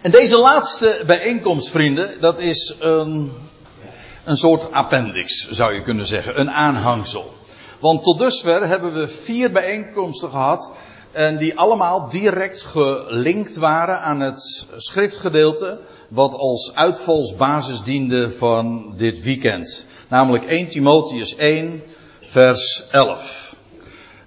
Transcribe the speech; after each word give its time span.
En 0.00 0.10
deze 0.10 0.38
laatste 0.38 1.02
bijeenkomst, 1.06 1.68
vrienden, 1.70 2.20
dat 2.20 2.38
is 2.38 2.76
een, 2.78 3.32
een 4.24 4.36
soort 4.36 4.72
appendix, 4.72 5.48
zou 5.50 5.74
je 5.74 5.82
kunnen 5.82 6.06
zeggen. 6.06 6.40
Een 6.40 6.50
aanhangsel. 6.50 7.34
Want 7.78 8.02
tot 8.02 8.18
dusver 8.18 8.66
hebben 8.66 8.94
we 8.94 9.08
vier 9.08 9.52
bijeenkomsten 9.52 10.30
gehad. 10.30 10.70
En 11.12 11.38
die 11.38 11.58
allemaal 11.58 12.08
direct 12.08 12.62
gelinkt 12.62 13.56
waren 13.56 14.00
aan 14.00 14.20
het 14.20 14.66
schriftgedeelte. 14.76 15.80
Wat 16.08 16.34
als 16.34 16.74
uitvalsbasis 16.74 17.82
diende 17.82 18.30
van 18.30 18.92
dit 18.96 19.22
weekend. 19.22 19.86
Namelijk 20.08 20.44
1 20.44 20.68
Timotheus 20.68 21.36
1, 21.36 21.82
vers 22.20 22.84
11. 22.90 23.56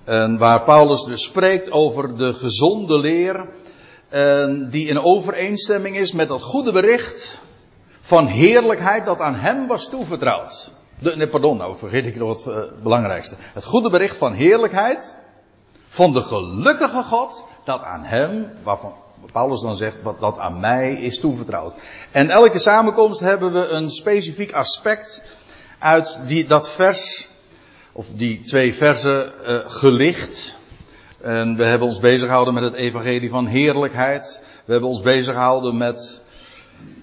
En 0.04 0.38
waar 0.38 0.64
Paulus 0.64 1.04
dus 1.04 1.24
spreekt 1.24 1.72
over 1.72 2.18
de 2.18 2.34
gezonde 2.34 3.00
leer. 3.00 3.50
En 4.12 4.70
die 4.70 4.88
in 4.88 5.04
overeenstemming 5.04 5.98
is 5.98 6.12
met 6.12 6.28
dat 6.28 6.42
goede 6.42 6.72
bericht 6.72 7.40
van 8.00 8.28
heerlijkheid 8.28 9.06
dat 9.06 9.20
aan 9.20 9.36
hem 9.36 9.68
was 9.68 9.90
toevertrouwd. 9.90 10.74
Nee, 11.00 11.28
pardon, 11.28 11.58
nou 11.58 11.78
vergeet 11.78 12.06
ik 12.06 12.16
nog 12.16 12.30
het 12.30 12.56
uh, 12.56 12.64
belangrijkste. 12.84 13.36
Het 13.40 13.66
goede 13.66 13.90
bericht 13.90 14.18
van 14.18 14.34
heerlijkheid 14.34 15.18
van 15.88 16.14
de 16.14 16.22
gelukkige 16.22 17.04
God 17.04 17.46
dat 17.66 17.82
aan 17.82 18.04
hem, 18.04 18.50
waarvan 18.64 18.94
Paulus 19.32 19.62
dan 19.62 19.76
zegt, 19.76 20.02
wat 20.02 20.20
dat 20.20 20.38
aan 20.38 20.60
mij 20.60 20.94
is 20.94 21.20
toevertrouwd. 21.20 21.74
En 22.12 22.30
elke 22.30 22.60
samenkomst 22.60 23.20
hebben 23.20 23.54
we 23.54 23.68
een 23.68 23.90
specifiek 23.90 24.52
aspect 24.52 25.24
uit 25.80 26.20
die, 26.26 26.46
dat 26.46 26.72
vers, 26.72 27.30
of 27.92 28.08
die 28.16 28.42
twee 28.42 28.74
versen 28.74 29.34
uh, 29.48 29.60
gelicht. 29.66 30.60
En 31.24 31.56
we 31.56 31.64
hebben 31.64 31.88
ons 31.88 32.00
bezig 32.00 32.28
gehouden 32.28 32.54
met 32.54 32.64
het 32.64 32.74
evangelie 32.74 33.30
van 33.30 33.46
heerlijkheid. 33.46 34.42
We 34.66 34.72
hebben 34.72 34.90
ons 34.90 35.02
bezig 35.02 35.34
gehouden 35.34 35.78
met 35.78 36.22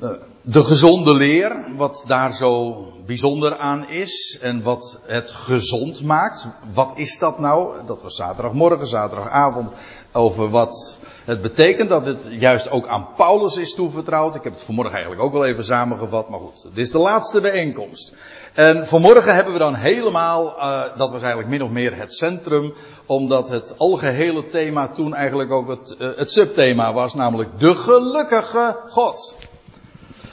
uh, 0.01 0.11
de 0.43 0.65
gezonde 0.65 1.15
leer, 1.15 1.75
wat 1.77 2.05
daar 2.07 2.35
zo 2.35 2.83
bijzonder 3.07 3.57
aan 3.59 3.88
is 3.88 4.38
en 4.43 4.63
wat 4.63 5.01
het 5.07 5.30
gezond 5.30 6.02
maakt. 6.02 6.49
Wat 6.73 6.93
is 6.95 7.19
dat 7.19 7.38
nou? 7.38 7.87
Dat 7.87 8.02
was 8.02 8.16
zaterdagmorgen, 8.16 8.87
zaterdagavond 8.87 9.71
over 10.19 10.51
wat 10.51 11.01
het 11.24 11.43
betekent 11.43 11.88
dat 11.88 12.07
het 12.07 12.27
juist 12.30 12.71
ook 12.71 12.87
aan 12.87 13.09
Paulus 13.16 13.57
is 13.57 13.74
toevertrouwd. 13.74 14.35
Ik 14.35 14.43
heb 14.43 14.52
het 14.52 14.63
vanmorgen 14.63 14.93
eigenlijk 14.93 15.23
ook 15.25 15.33
wel 15.33 15.45
even 15.45 15.65
samengevat, 15.65 16.29
maar 16.29 16.41
goed, 16.41 16.63
dit 16.63 16.85
is 16.85 16.91
de 16.91 16.99
laatste 16.99 17.41
bijeenkomst. 17.41 18.15
En 18.55 18.87
vanmorgen 18.87 19.35
hebben 19.35 19.52
we 19.52 19.59
dan 19.59 19.75
helemaal, 19.75 20.57
uh, 20.57 20.83
dat 20.97 21.10
was 21.10 21.21
eigenlijk 21.21 21.49
min 21.49 21.63
of 21.63 21.71
meer 21.71 21.97
het 21.97 22.15
centrum, 22.15 22.75
omdat 23.07 23.49
het 23.49 23.75
algehele 23.79 24.47
thema 24.47 24.88
toen 24.88 25.15
eigenlijk 25.15 25.51
ook 25.51 25.69
het, 25.69 25.97
uh, 25.99 26.09
het 26.16 26.30
subthema 26.30 26.93
was, 26.93 27.15
namelijk 27.15 27.51
de 27.59 27.75
gelukkige 27.75 28.80
God. 28.88 29.37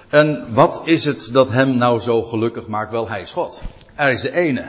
En 0.10 0.48
wat 0.54 0.82
is 0.84 1.06
het 1.06 1.30
dat 1.34 1.50
hem 1.50 1.78
nou 1.78 2.00
zo 2.00 2.24
gelukkig 2.24 2.68
maakt? 2.68 2.92
Wel, 2.92 3.10
hij 3.10 3.22
is 3.22 3.32
God. 3.32 3.62
Er 3.96 4.10
is 4.10 4.22
de 4.22 4.34
ene. 4.34 4.66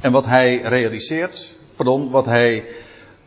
En 0.00 0.12
wat 0.12 0.26
hij 0.26 0.60
realiseert, 0.62 1.54
pardon, 1.76 2.10
wat 2.10 2.24
hij 2.24 2.64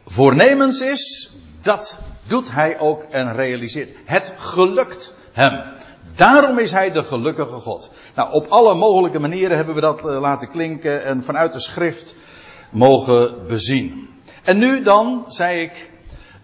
voornemens 0.08 0.81
is, 0.81 1.31
dat 1.61 2.00
doet 2.27 2.52
hij 2.52 2.80
ook 2.80 3.03
en 3.03 3.36
realiseert. 3.36 3.89
Het 4.05 4.33
gelukt 4.38 5.13
hem. 5.31 5.63
Daarom 6.16 6.59
is 6.59 6.72
hij 6.72 6.91
de 6.91 7.03
gelukkige 7.03 7.59
God. 7.59 7.91
Nou, 8.16 8.33
op 8.33 8.47
alle 8.47 8.75
mogelijke 8.75 9.19
manieren 9.19 9.58
hebben 9.58 9.75
we 9.75 9.81
dat 9.81 10.02
laten 10.02 10.50
klinken 10.50 11.03
en 11.03 11.23
vanuit 11.23 11.53
de 11.53 11.59
schrift 11.59 12.16
mogen 12.72 13.47
bezien. 13.47 14.09
En 14.44 14.58
nu 14.58 14.83
dan, 14.83 15.25
zei 15.28 15.61
ik, 15.61 15.91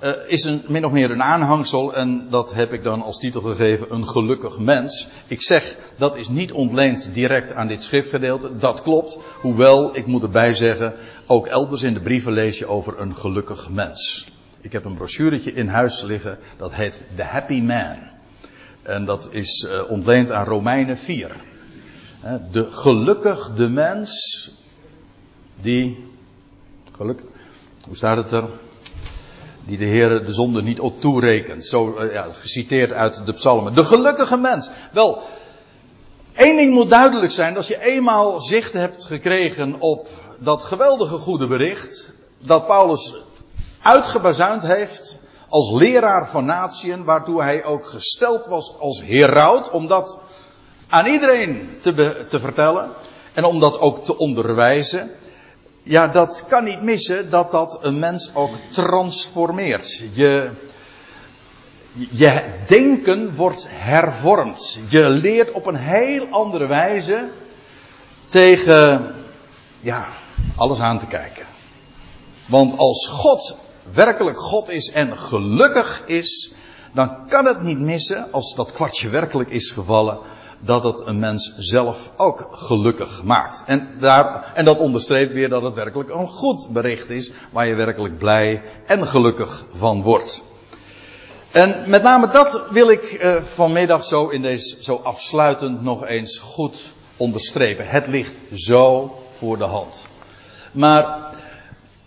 uh, 0.03 0.11
is 0.27 0.43
een, 0.43 0.63
min 0.67 0.85
of 0.85 0.91
meer 0.91 1.11
een 1.11 1.23
aanhangsel 1.23 1.95
en 1.95 2.27
dat 2.29 2.53
heb 2.53 2.73
ik 2.73 2.83
dan 2.83 3.01
als 3.01 3.19
titel 3.19 3.41
gegeven 3.41 3.93
een 3.93 4.07
gelukkig 4.07 4.59
mens. 4.59 5.09
Ik 5.27 5.41
zeg 5.41 5.75
dat 5.97 6.17
is 6.17 6.27
niet 6.27 6.51
ontleend 6.51 7.13
direct 7.13 7.53
aan 7.53 7.67
dit 7.67 7.83
schriftgedeelte, 7.83 8.57
dat 8.57 8.81
klopt. 8.81 9.17
Hoewel, 9.41 9.95
ik 9.95 10.05
moet 10.05 10.23
erbij 10.23 10.53
zeggen, 10.53 10.93
ook 11.27 11.47
elders 11.47 11.83
in 11.83 11.93
de 11.93 12.01
brieven 12.01 12.33
lees 12.33 12.59
je 12.59 12.67
over 12.67 12.99
een 12.99 13.15
gelukkig 13.15 13.69
mens. 13.69 14.27
Ik 14.61 14.71
heb 14.71 14.85
een 14.85 14.95
brochuretje 14.95 15.53
in 15.53 15.67
huis 15.67 16.01
liggen, 16.01 16.37
dat 16.57 16.73
heet 16.73 17.03
The 17.15 17.23
Happy 17.23 17.61
Man. 17.61 17.97
En 18.81 19.05
dat 19.05 19.29
is 19.31 19.67
uh, 19.69 19.91
ontleend 19.91 20.31
aan 20.31 20.45
Romeinen 20.45 20.97
4. 20.97 21.31
De 22.51 22.71
gelukkige 22.71 23.69
mens 23.69 24.51
die, 25.61 26.07
geluk, 26.91 27.23
hoe 27.85 27.95
staat 27.95 28.17
het 28.17 28.31
er? 28.31 28.49
Die 29.65 29.77
de 29.77 29.85
Heer 29.85 30.25
de 30.25 30.33
zonde 30.33 30.61
niet 30.61 30.79
op 30.79 31.01
toerekent. 31.01 31.65
Zo 31.65 31.97
uh, 31.99 32.13
ja, 32.13 32.27
geciteerd 32.33 32.91
uit 32.91 33.25
de 33.25 33.33
psalmen. 33.33 33.75
De 33.75 33.85
gelukkige 33.85 34.37
mens. 34.37 34.71
Wel, 34.91 35.21
één 36.33 36.55
ding 36.55 36.73
moet 36.73 36.89
duidelijk 36.89 37.31
zijn. 37.31 37.55
Als 37.55 37.67
je 37.67 37.81
eenmaal 37.81 38.41
zicht 38.41 38.73
hebt 38.73 39.03
gekregen 39.03 39.75
op 39.79 40.07
dat 40.39 40.63
geweldige 40.63 41.17
goede 41.17 41.47
bericht. 41.47 42.13
Dat 42.39 42.67
Paulus 42.67 43.15
uitgebazuind 43.81 44.63
heeft 44.63 45.19
als 45.49 45.71
leraar 45.71 46.29
van 46.29 46.45
natieën. 46.45 47.03
Waartoe 47.03 47.43
hij 47.43 47.63
ook 47.63 47.85
gesteld 47.85 48.45
was 48.45 48.75
als 48.79 49.01
heraut. 49.03 49.69
Om 49.69 49.87
dat 49.87 50.17
aan 50.87 51.05
iedereen 51.05 51.77
te, 51.81 52.25
te 52.29 52.39
vertellen. 52.39 52.89
En 53.33 53.43
om 53.43 53.59
dat 53.59 53.79
ook 53.79 54.03
te 54.03 54.17
onderwijzen 54.17 55.11
ja, 55.83 56.07
dat 56.07 56.45
kan 56.47 56.63
niet 56.63 56.81
missen 56.81 57.29
dat 57.29 57.51
dat 57.51 57.77
een 57.81 57.99
mens 57.99 58.31
ook 58.33 58.55
transformeert. 58.69 60.03
Je, 60.13 60.49
je 61.93 62.43
denken 62.67 63.35
wordt 63.35 63.67
hervormd. 63.69 64.79
Je 64.87 65.09
leert 65.09 65.51
op 65.51 65.65
een 65.65 65.75
heel 65.75 66.27
andere 66.29 66.67
wijze 66.67 67.29
tegen, 68.25 69.15
ja, 69.79 70.07
alles 70.55 70.79
aan 70.79 70.99
te 70.99 71.07
kijken. 71.07 71.45
Want 72.45 72.77
als 72.77 73.07
God 73.07 73.57
werkelijk 73.93 74.39
God 74.39 74.69
is 74.69 74.91
en 74.91 75.17
gelukkig 75.17 76.03
is, 76.05 76.53
dan 76.93 77.27
kan 77.27 77.45
het 77.45 77.61
niet 77.61 77.79
missen, 77.79 78.31
als 78.31 78.55
dat 78.55 78.71
kwartje 78.71 79.09
werkelijk 79.09 79.49
is 79.49 79.71
gevallen, 79.71 80.19
dat 80.65 80.83
het 80.83 81.01
een 81.05 81.19
mens 81.19 81.53
zelf 81.57 82.11
ook 82.17 82.47
gelukkig 82.51 83.23
maakt. 83.23 83.63
En, 83.65 83.89
daar, 83.99 84.51
en 84.55 84.65
dat 84.65 84.77
onderstreept 84.77 85.33
weer 85.33 85.49
dat 85.49 85.61
het 85.61 85.73
werkelijk 85.73 86.09
een 86.09 86.27
goed 86.27 86.67
bericht 86.69 87.09
is, 87.09 87.31
waar 87.51 87.67
je 87.67 87.75
werkelijk 87.75 88.17
blij 88.17 88.61
en 88.85 89.07
gelukkig 89.07 89.65
van 89.69 90.01
wordt. 90.01 90.43
En 91.51 91.83
met 91.87 92.03
name 92.03 92.29
dat 92.29 92.63
wil 92.69 92.89
ik 92.89 93.17
uh, 93.21 93.35
vanmiddag 93.35 94.05
zo 94.05 94.27
in 94.27 94.41
deze, 94.41 94.77
zo 94.79 94.95
afsluitend 94.95 95.81
nog 95.81 96.05
eens 96.05 96.39
goed 96.39 96.93
onderstrepen. 97.17 97.87
Het 97.87 98.07
ligt 98.07 98.35
zo 98.53 99.15
voor 99.31 99.57
de 99.57 99.63
hand. 99.63 100.07
Maar 100.71 101.29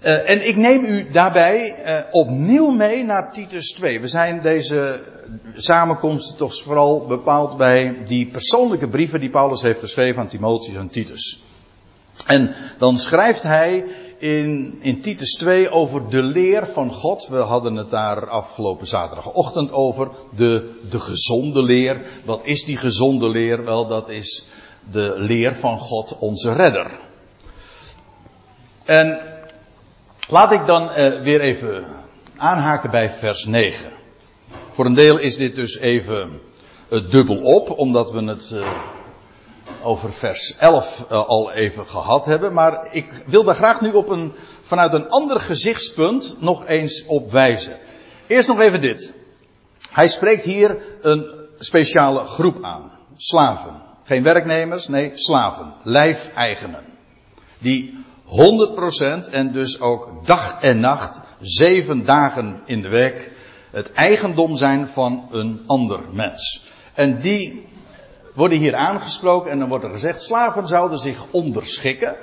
Uh, 0.01 0.31
en 0.31 0.49
ik 0.49 0.57
neem 0.57 0.84
u 0.84 1.11
daarbij 1.11 1.84
uh, 1.84 1.99
opnieuw 2.11 2.71
mee 2.71 3.05
naar 3.05 3.33
Titus 3.33 3.73
2. 3.73 4.01
We 4.01 4.09
zijn 4.09 4.43
deze 4.43 5.01
samenkomst 5.55 6.37
toch 6.37 6.62
vooral 6.62 7.07
bepaald 7.07 7.57
bij 7.57 7.97
die 8.05 8.27
persoonlijke 8.27 8.89
brieven 8.89 9.21
die 9.21 9.31
Paulus 9.31 9.62
heeft 9.62 9.81
geschreven 9.81 10.23
aan 10.23 10.29
Timotheus 10.29 10.77
en 10.77 10.89
Titus. 10.89 11.43
En 12.27 12.55
dan 12.79 12.99
schrijft 12.99 13.43
hij 13.43 13.85
in, 14.19 14.79
in 14.81 15.01
Titus 15.01 15.33
2 15.35 15.71
over 15.71 16.11
de 16.11 16.23
leer 16.23 16.67
van 16.67 16.93
God. 16.93 17.29
We 17.29 17.37
hadden 17.37 17.77
het 17.77 17.91
daar 17.91 18.29
afgelopen 18.29 18.87
zaterdagochtend 18.87 19.73
over. 19.73 20.11
De, 20.35 20.81
de 20.91 21.01
gezonde 21.01 21.62
leer. 21.62 22.06
Wat 22.25 22.41
is 22.45 22.65
die 22.65 22.77
gezonde 22.77 23.29
leer? 23.29 23.65
Wel, 23.65 23.87
dat 23.87 24.09
is 24.09 24.47
de 24.91 25.15
leer 25.17 25.56
van 25.56 25.79
God, 25.79 26.17
onze 26.19 26.53
redder. 26.53 26.91
En 28.85 29.36
Laat 30.28 30.53
ik 30.53 30.66
dan 30.66 30.82
uh, 30.82 31.22
weer 31.22 31.41
even 31.41 31.87
aanhaken 32.37 32.91
bij 32.91 33.10
vers 33.10 33.44
9. 33.44 33.91
Voor 34.69 34.87
een 34.87 34.94
deel 34.94 35.19
is 35.19 35.37
dit 35.37 35.54
dus 35.54 35.78
even 35.78 36.41
uh, 36.91 37.11
dubbel 37.11 37.37
op, 37.37 37.70
omdat 37.70 38.11
we 38.11 38.25
het 38.25 38.50
uh, 38.55 38.69
over 39.82 40.12
vers 40.12 40.56
11 40.56 41.11
al 41.11 41.52
even 41.52 41.87
gehad 41.87 42.25
hebben. 42.25 42.52
Maar 42.52 42.88
ik 42.94 43.25
wil 43.26 43.44
daar 43.44 43.55
graag 43.55 43.81
nu 43.81 43.93
op 43.93 44.08
een, 44.08 44.32
vanuit 44.62 44.93
een 44.93 45.08
ander 45.08 45.40
gezichtspunt 45.40 46.37
nog 46.38 46.67
eens 46.67 47.05
op 47.06 47.31
wijzen. 47.31 47.79
Eerst 48.26 48.49
nog 48.49 48.61
even 48.61 48.81
dit. 48.81 49.14
Hij 49.90 50.08
spreekt 50.08 50.43
hier 50.43 50.99
een 51.00 51.26
speciale 51.58 52.25
groep 52.25 52.62
aan. 52.62 52.90
Slaven. 53.17 53.82
Geen 54.05 54.22
werknemers, 54.22 54.88
nee, 54.88 55.11
slaven. 55.14 55.75
Lijfeigenen. 55.82 56.84
Die 57.58 58.05
100% 58.26 59.31
en 59.31 59.52
dus 59.52 59.81
ook 59.81 60.26
dag 60.26 60.61
en 60.61 60.81
nacht, 60.81 61.20
zeven 61.40 62.05
dagen 62.05 62.61
in 62.64 62.82
de 62.82 62.88
week, 62.88 63.31
het 63.70 63.93
eigendom 63.93 64.56
zijn 64.56 64.88
van 64.88 65.28
een 65.31 65.62
ander 65.67 66.00
mens. 66.12 66.64
En 66.94 67.20
die 67.20 67.67
worden 68.34 68.58
hier 68.58 68.75
aangesproken 68.75 69.50
en 69.50 69.58
dan 69.58 69.69
wordt 69.69 69.84
er 69.84 69.90
gezegd, 69.90 70.23
slaven 70.23 70.67
zouden 70.67 70.99
zich 70.99 71.26
onderschikken. 71.31 72.17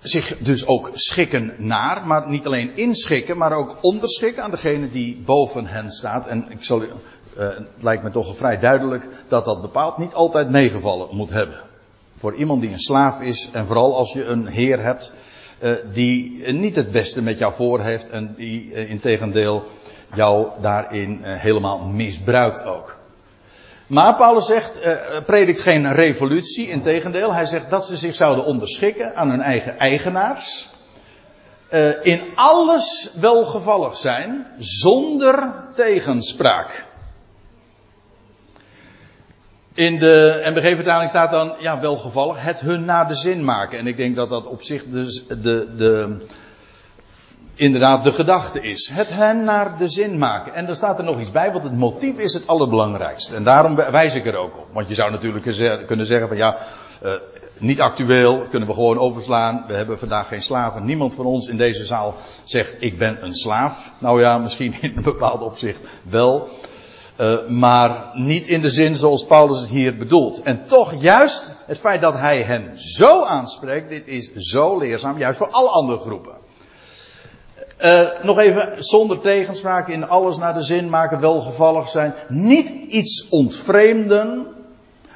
zich 0.00 0.38
dus 0.38 0.66
ook 0.66 0.90
schikken 0.92 1.54
naar, 1.56 2.06
maar 2.06 2.28
niet 2.28 2.46
alleen 2.46 2.76
inschikken, 2.76 3.36
maar 3.36 3.52
ook 3.52 3.76
onderschikken 3.80 4.42
aan 4.42 4.50
degene 4.50 4.90
die 4.90 5.22
boven 5.24 5.66
hen 5.66 5.90
staat. 5.90 6.26
En 6.26 6.50
ik 6.50 6.64
zal, 6.64 6.82
uh, 6.82 6.88
het 7.36 7.66
lijkt 7.80 8.02
me 8.02 8.10
toch 8.10 8.36
vrij 8.36 8.58
duidelijk 8.58 9.08
dat 9.28 9.44
dat 9.44 9.60
bepaald 9.60 9.98
niet 9.98 10.14
altijd 10.14 10.50
meegevallen 10.50 11.16
moet 11.16 11.30
hebben. 11.30 11.60
Voor 12.24 12.34
iemand 12.34 12.60
die 12.60 12.72
een 12.72 12.78
slaaf 12.78 13.20
is, 13.20 13.48
en 13.52 13.66
vooral 13.66 13.96
als 13.96 14.12
je 14.12 14.24
een 14.24 14.46
heer 14.46 14.82
hebt 14.82 15.14
uh, 15.60 15.72
die 15.92 16.52
niet 16.52 16.76
het 16.76 16.90
beste 16.90 17.22
met 17.22 17.38
jou 17.38 17.52
voor 17.52 17.80
heeft 17.80 18.10
en 18.10 18.34
die 18.36 18.70
uh, 18.72 18.90
in 18.90 19.00
tegendeel 19.00 19.64
jou 20.14 20.48
daarin 20.60 21.20
helemaal 21.22 21.78
misbruikt 21.78 22.64
ook. 22.64 22.98
Maar 23.86 24.16
Paulus 24.16 24.46
zegt, 24.46 24.80
predikt 25.26 25.60
geen 25.60 25.92
revolutie, 25.92 26.68
integendeel. 26.68 27.34
Hij 27.34 27.46
zegt 27.46 27.70
dat 27.70 27.86
ze 27.86 27.96
zich 27.96 28.14
zouden 28.14 28.44
onderschikken 28.44 29.16
aan 29.16 29.30
hun 29.30 29.40
eigen 29.40 29.78
eigenaars. 29.78 30.68
In 32.02 32.22
alles 32.34 33.14
welgevallig 33.20 33.96
zijn, 33.96 34.46
zonder 34.58 35.52
tegenspraak. 35.74 36.86
In 39.74 39.98
de 39.98 40.40
MBG-vertaling 40.44 41.10
staat 41.10 41.30
dan, 41.30 41.54
ja, 41.58 41.80
welgevallig, 41.80 42.42
het 42.42 42.60
hun 42.60 42.84
naar 42.84 43.08
de 43.08 43.14
zin 43.14 43.44
maken. 43.44 43.78
En 43.78 43.86
ik 43.86 43.96
denk 43.96 44.16
dat 44.16 44.28
dat 44.28 44.46
op 44.46 44.62
zich 44.62 44.84
dus 44.84 45.26
de, 45.26 45.74
de, 45.76 46.16
inderdaad 47.54 48.04
de 48.04 48.12
gedachte 48.12 48.60
is. 48.60 48.90
Het 48.92 49.10
hen 49.10 49.44
naar 49.44 49.78
de 49.78 49.88
zin 49.88 50.18
maken. 50.18 50.54
En 50.54 50.68
er 50.68 50.76
staat 50.76 50.98
er 50.98 51.04
nog 51.04 51.20
iets 51.20 51.30
bij, 51.30 51.52
want 51.52 51.64
het 51.64 51.76
motief 51.76 52.18
is 52.18 52.32
het 52.34 52.46
allerbelangrijkste. 52.46 53.34
En 53.34 53.44
daarom 53.44 53.74
wijs 53.74 54.14
ik 54.14 54.26
er 54.26 54.36
ook 54.36 54.56
op. 54.56 54.66
Want 54.72 54.88
je 54.88 54.94
zou 54.94 55.10
natuurlijk 55.10 55.86
kunnen 55.86 56.06
zeggen 56.06 56.28
van 56.28 56.36
ja, 56.36 56.56
uh, 57.02 57.10
niet 57.58 57.80
actueel, 57.80 58.46
kunnen 58.50 58.68
we 58.68 58.74
gewoon 58.74 58.98
overslaan. 58.98 59.64
We 59.66 59.74
hebben 59.74 59.98
vandaag 59.98 60.28
geen 60.28 60.42
slaven. 60.42 60.84
Niemand 60.84 61.14
van 61.14 61.24
ons 61.24 61.48
in 61.48 61.56
deze 61.56 61.84
zaal 61.84 62.14
zegt 62.44 62.76
ik 62.78 62.98
ben 62.98 63.24
een 63.24 63.34
slaaf. 63.34 63.92
Nou 63.98 64.20
ja, 64.20 64.38
misschien 64.38 64.74
in 64.80 64.96
een 64.96 65.02
bepaald 65.02 65.42
opzicht 65.42 65.80
wel. 66.02 66.48
Uh, 67.16 67.46
maar 67.48 68.10
niet 68.14 68.46
in 68.46 68.60
de 68.60 68.70
zin 68.70 68.96
zoals 68.96 69.24
Paulus 69.24 69.60
het 69.60 69.68
hier 69.68 69.96
bedoelt. 69.96 70.42
En 70.42 70.64
toch 70.66 70.94
juist 71.00 71.54
het 71.66 71.78
feit 71.78 72.00
dat 72.00 72.14
hij 72.14 72.42
hen 72.42 72.78
zo 72.78 73.22
aanspreekt, 73.22 73.88
dit 73.88 74.06
is 74.06 74.32
zo 74.32 74.78
leerzaam, 74.78 75.18
juist 75.18 75.38
voor 75.38 75.50
alle 75.50 75.68
andere 75.68 75.98
groepen. 75.98 76.36
Uh, 77.80 78.00
nog 78.22 78.38
even, 78.38 78.84
zonder 78.84 79.20
tegenspraak 79.20 79.88
in 79.88 80.08
alles 80.08 80.36
naar 80.36 80.54
de 80.54 80.62
zin 80.62 80.88
maken, 80.88 81.20
welgevallig 81.20 81.88
zijn. 81.88 82.14
Niet 82.28 82.68
iets 82.86 83.28
ontvreemden, 83.28 84.46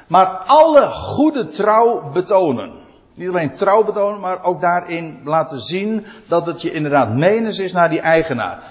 maar 0.07 0.27
alle 0.47 0.91
goede 0.91 1.47
trouw 1.47 2.11
betonen. 2.13 2.73
Niet 3.15 3.29
alleen 3.29 3.55
trouw 3.55 3.85
betonen, 3.85 4.21
maar 4.21 4.45
ook 4.45 4.61
daarin 4.61 5.21
laten 5.25 5.61
zien 5.61 6.07
dat 6.27 6.47
het 6.47 6.63
je 6.63 6.73
inderdaad 6.73 7.15
menens 7.15 7.59
is 7.59 7.73
naar 7.73 7.89
die 7.91 8.01
eigenaar. 8.01 8.63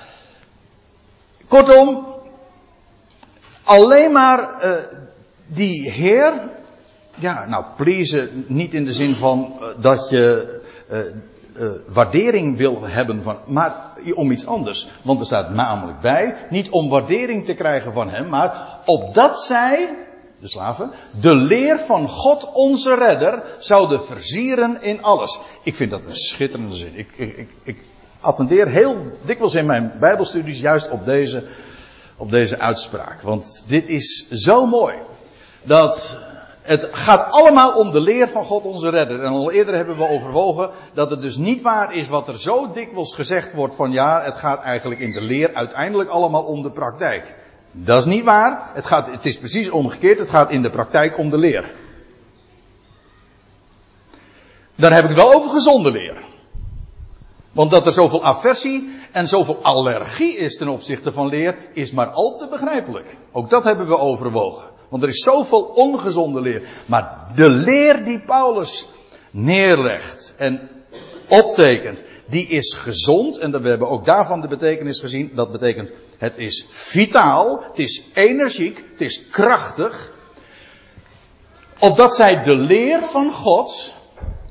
Kortom, 1.47 2.05
alleen 3.67 4.11
maar 4.11 4.39
uh, 4.39 4.71
die 5.47 5.91
Heer, 5.91 6.51
ja, 7.15 7.45
nou, 7.47 7.65
please 7.75 8.29
niet 8.47 8.73
in 8.73 8.85
de 8.85 8.93
zin 8.93 9.15
van 9.15 9.57
uh, 9.59 9.67
dat 9.77 10.09
je 10.09 10.55
uh, 10.91 10.99
waardering 11.87 12.57
wil 12.57 12.83
hebben 12.83 13.23
van, 13.23 13.37
maar 13.45 13.91
om 14.13 14.31
iets 14.31 14.45
anders. 14.45 14.89
Want 15.01 15.19
er 15.19 15.25
staat 15.25 15.49
namelijk 15.49 16.01
bij, 16.01 16.35
niet 16.49 16.69
om 16.69 16.89
waardering 16.89 17.45
te 17.45 17.53
krijgen 17.53 17.93
van 17.93 18.09
hem, 18.09 18.29
maar 18.29 18.79
opdat 18.85 19.39
zij, 19.39 19.95
de 20.39 20.47
slaven, 20.47 20.91
de 21.21 21.35
leer 21.35 21.79
van 21.79 22.07
God 22.07 22.51
onze 22.53 22.95
redder 22.95 23.43
zouden 23.59 24.03
versieren 24.03 24.81
in 24.81 25.03
alles. 25.03 25.39
Ik 25.63 25.75
vind 25.75 25.91
dat 25.91 26.05
een 26.05 26.15
schitterende 26.15 26.75
zin. 26.75 26.95
Ik, 26.95 27.09
ik, 27.15 27.37
ik, 27.37 27.49
ik 27.63 27.77
attendeer 28.19 28.67
heel 28.67 28.95
dikwijls 29.25 29.55
in 29.55 29.65
mijn 29.65 29.93
bijbelstudies 29.99 30.59
juist 30.59 30.89
op 30.89 31.05
deze, 31.05 31.47
op 32.17 32.31
deze 32.31 32.59
uitspraak. 32.59 33.21
Want 33.21 33.65
dit 33.67 33.87
is 33.87 34.29
zo 34.29 34.65
mooi. 34.65 34.95
Dat 35.63 36.19
het 36.67 36.87
gaat 36.91 37.31
allemaal 37.31 37.71
om 37.71 37.91
de 37.91 38.01
leer 38.01 38.29
van 38.29 38.43
God 38.43 38.63
onze 38.63 38.89
redder. 38.89 39.23
En 39.23 39.29
al 39.29 39.51
eerder 39.51 39.75
hebben 39.75 39.97
we 39.97 40.07
overwogen 40.07 40.69
dat 40.93 41.09
het 41.09 41.21
dus 41.21 41.37
niet 41.37 41.61
waar 41.61 41.93
is 41.93 42.07
wat 42.07 42.27
er 42.27 42.39
zo 42.39 42.71
dikwijls 42.71 43.15
gezegd 43.15 43.53
wordt 43.53 43.75
van 43.75 43.91
ja, 43.91 44.21
het 44.23 44.37
gaat 44.37 44.61
eigenlijk 44.61 45.01
in 45.01 45.11
de 45.11 45.21
leer 45.21 45.53
uiteindelijk 45.53 46.09
allemaal 46.09 46.43
om 46.43 46.61
de 46.61 46.71
praktijk. 46.71 47.35
Dat 47.71 47.99
is 47.99 48.05
niet 48.05 48.23
waar. 48.23 48.69
Het, 48.73 48.85
gaat, 48.85 49.11
het 49.11 49.25
is 49.25 49.39
precies 49.39 49.69
omgekeerd. 49.69 50.19
Het 50.19 50.29
gaat 50.29 50.51
in 50.51 50.61
de 50.61 50.69
praktijk 50.69 51.17
om 51.17 51.29
de 51.29 51.37
leer. 51.37 51.71
Daar 54.75 54.93
heb 54.93 55.09
ik 55.09 55.15
wel 55.15 55.33
over 55.33 55.49
gezonde 55.49 55.91
leer. 55.91 56.26
Want 57.57 57.71
dat 57.71 57.85
er 57.85 57.91
zoveel 57.91 58.23
aversie 58.23 58.89
en 59.11 59.27
zoveel 59.27 59.59
allergie 59.61 60.37
is 60.37 60.57
ten 60.57 60.67
opzichte 60.67 61.11
van 61.11 61.27
leer, 61.27 61.57
is 61.73 61.91
maar 61.91 62.07
al 62.07 62.37
te 62.37 62.47
begrijpelijk. 62.47 63.17
Ook 63.31 63.49
dat 63.49 63.63
hebben 63.63 63.87
we 63.87 63.97
overwogen. 63.97 64.67
Want 64.89 65.03
er 65.03 65.09
is 65.09 65.23
zoveel 65.23 65.61
ongezonde 65.61 66.41
leer. 66.41 66.67
Maar 66.85 67.27
de 67.35 67.49
leer 67.49 68.03
die 68.03 68.19
Paulus 68.19 68.89
neerlegt 69.31 70.33
en 70.37 70.69
optekent, 71.27 72.03
die 72.27 72.47
is 72.47 72.73
gezond. 72.73 73.37
En 73.37 73.61
we 73.61 73.69
hebben 73.69 73.89
ook 73.89 74.05
daarvan 74.05 74.41
de 74.41 74.47
betekenis 74.47 74.99
gezien. 74.99 75.31
Dat 75.33 75.51
betekent, 75.51 75.91
het 76.17 76.37
is 76.37 76.65
vitaal, 76.69 77.63
het 77.69 77.79
is 77.79 78.03
energiek, 78.13 78.83
het 78.91 79.01
is 79.01 79.27
krachtig. 79.27 80.11
Opdat 81.79 82.15
zij 82.15 82.43
de 82.43 82.55
leer 82.55 83.03
van 83.03 83.33
God, 83.33 83.95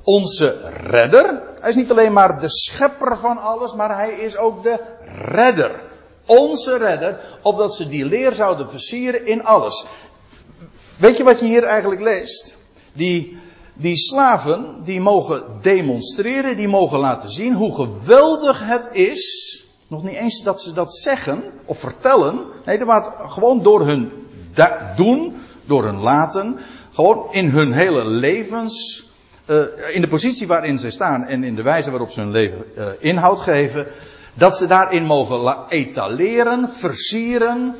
onze 0.06 0.58
redder, 0.82 1.42
hij 1.60 1.70
is 1.70 1.76
niet 1.76 1.90
alleen 1.90 2.12
maar 2.12 2.40
de 2.40 2.50
schepper 2.50 3.18
van 3.18 3.38
alles, 3.38 3.74
maar 3.74 3.96
hij 3.96 4.12
is 4.12 4.36
ook 4.36 4.62
de 4.62 4.80
redder. 5.24 5.80
Onze 6.26 6.76
redder, 6.76 7.38
opdat 7.42 7.76
ze 7.76 7.88
die 7.88 8.04
leer 8.04 8.34
zouden 8.34 8.70
versieren 8.70 9.26
in 9.26 9.44
alles. 9.44 9.86
Weet 10.98 11.16
je 11.16 11.24
wat 11.24 11.38
je 11.40 11.44
hier 11.44 11.62
eigenlijk 11.62 12.00
leest? 12.00 12.56
Die, 12.92 13.38
die 13.74 13.96
slaven, 13.96 14.82
die 14.84 15.00
mogen 15.00 15.42
demonstreren, 15.62 16.56
die 16.56 16.68
mogen 16.68 16.98
laten 16.98 17.30
zien 17.30 17.54
hoe 17.54 17.74
geweldig 17.74 18.60
het 18.62 18.88
is. 18.92 19.64
Nog 19.88 20.02
niet 20.02 20.16
eens 20.16 20.42
dat 20.42 20.62
ze 20.62 20.72
dat 20.72 20.94
zeggen 20.94 21.44
of 21.64 21.78
vertellen. 21.78 22.46
Nee, 22.64 22.78
dat 22.78 22.86
wordt 22.86 23.32
gewoon 23.32 23.62
door 23.62 23.86
hun 23.86 24.12
doen, 24.96 25.36
door 25.64 25.84
hun 25.84 26.00
laten, 26.00 26.58
gewoon 26.92 27.32
in 27.32 27.48
hun 27.48 27.72
hele 27.72 28.06
levens, 28.06 29.05
uh, 29.46 29.94
in 29.94 30.00
de 30.00 30.08
positie 30.08 30.46
waarin 30.46 30.78
ze 30.78 30.90
staan 30.90 31.24
en 31.24 31.44
in 31.44 31.54
de 31.54 31.62
wijze 31.62 31.90
waarop 31.90 32.10
ze 32.10 32.20
hun 32.20 32.30
leven 32.30 32.64
uh, 32.76 32.88
inhoud 32.98 33.40
geven, 33.40 33.86
dat 34.34 34.56
ze 34.56 34.66
daarin 34.66 35.04
mogen 35.04 35.66
etaleren, 35.68 36.68
versieren, 36.68 37.76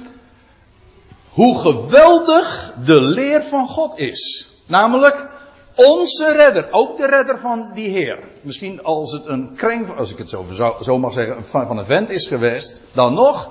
hoe 1.31 1.59
geweldig 1.59 2.75
de 2.85 3.01
leer 3.01 3.43
van 3.43 3.67
God 3.67 3.99
is. 3.99 4.51
Namelijk 4.67 5.29
onze 5.75 6.33
redder, 6.33 6.69
ook 6.71 6.97
de 6.97 7.07
redder 7.07 7.39
van 7.39 7.71
die 7.75 7.89
Heer. 7.89 8.19
Misschien 8.41 8.83
als 8.83 9.13
het 9.13 9.27
een 9.27 9.53
kring, 9.57 9.97
als 9.97 10.13
ik 10.13 10.19
het 10.19 10.29
zo, 10.29 10.45
zo 10.81 10.99
mag 10.99 11.13
zeggen, 11.13 11.45
van, 11.45 11.67
van 11.67 11.79
een 11.79 11.85
vent 11.85 12.11
is 12.11 12.27
geweest, 12.27 12.83
dan 12.93 13.15
nog, 13.15 13.51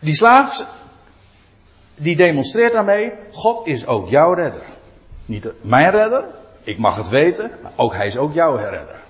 die 0.00 0.14
slaaf, 0.14 0.66
die 1.96 2.16
demonstreert 2.16 2.72
daarmee, 2.72 3.12
God 3.32 3.66
is 3.66 3.86
ook 3.86 4.08
jouw 4.08 4.32
redder. 4.32 4.62
Niet 5.26 5.52
mijn 5.60 5.90
redder, 5.90 6.24
ik 6.64 6.78
mag 6.78 6.96
het 6.96 7.08
weten, 7.08 7.50
maar 7.62 7.72
ook 7.76 7.94
hij 7.94 8.06
is 8.06 8.16
ook 8.16 8.34
jouw 8.34 8.56
redder. 8.56 9.02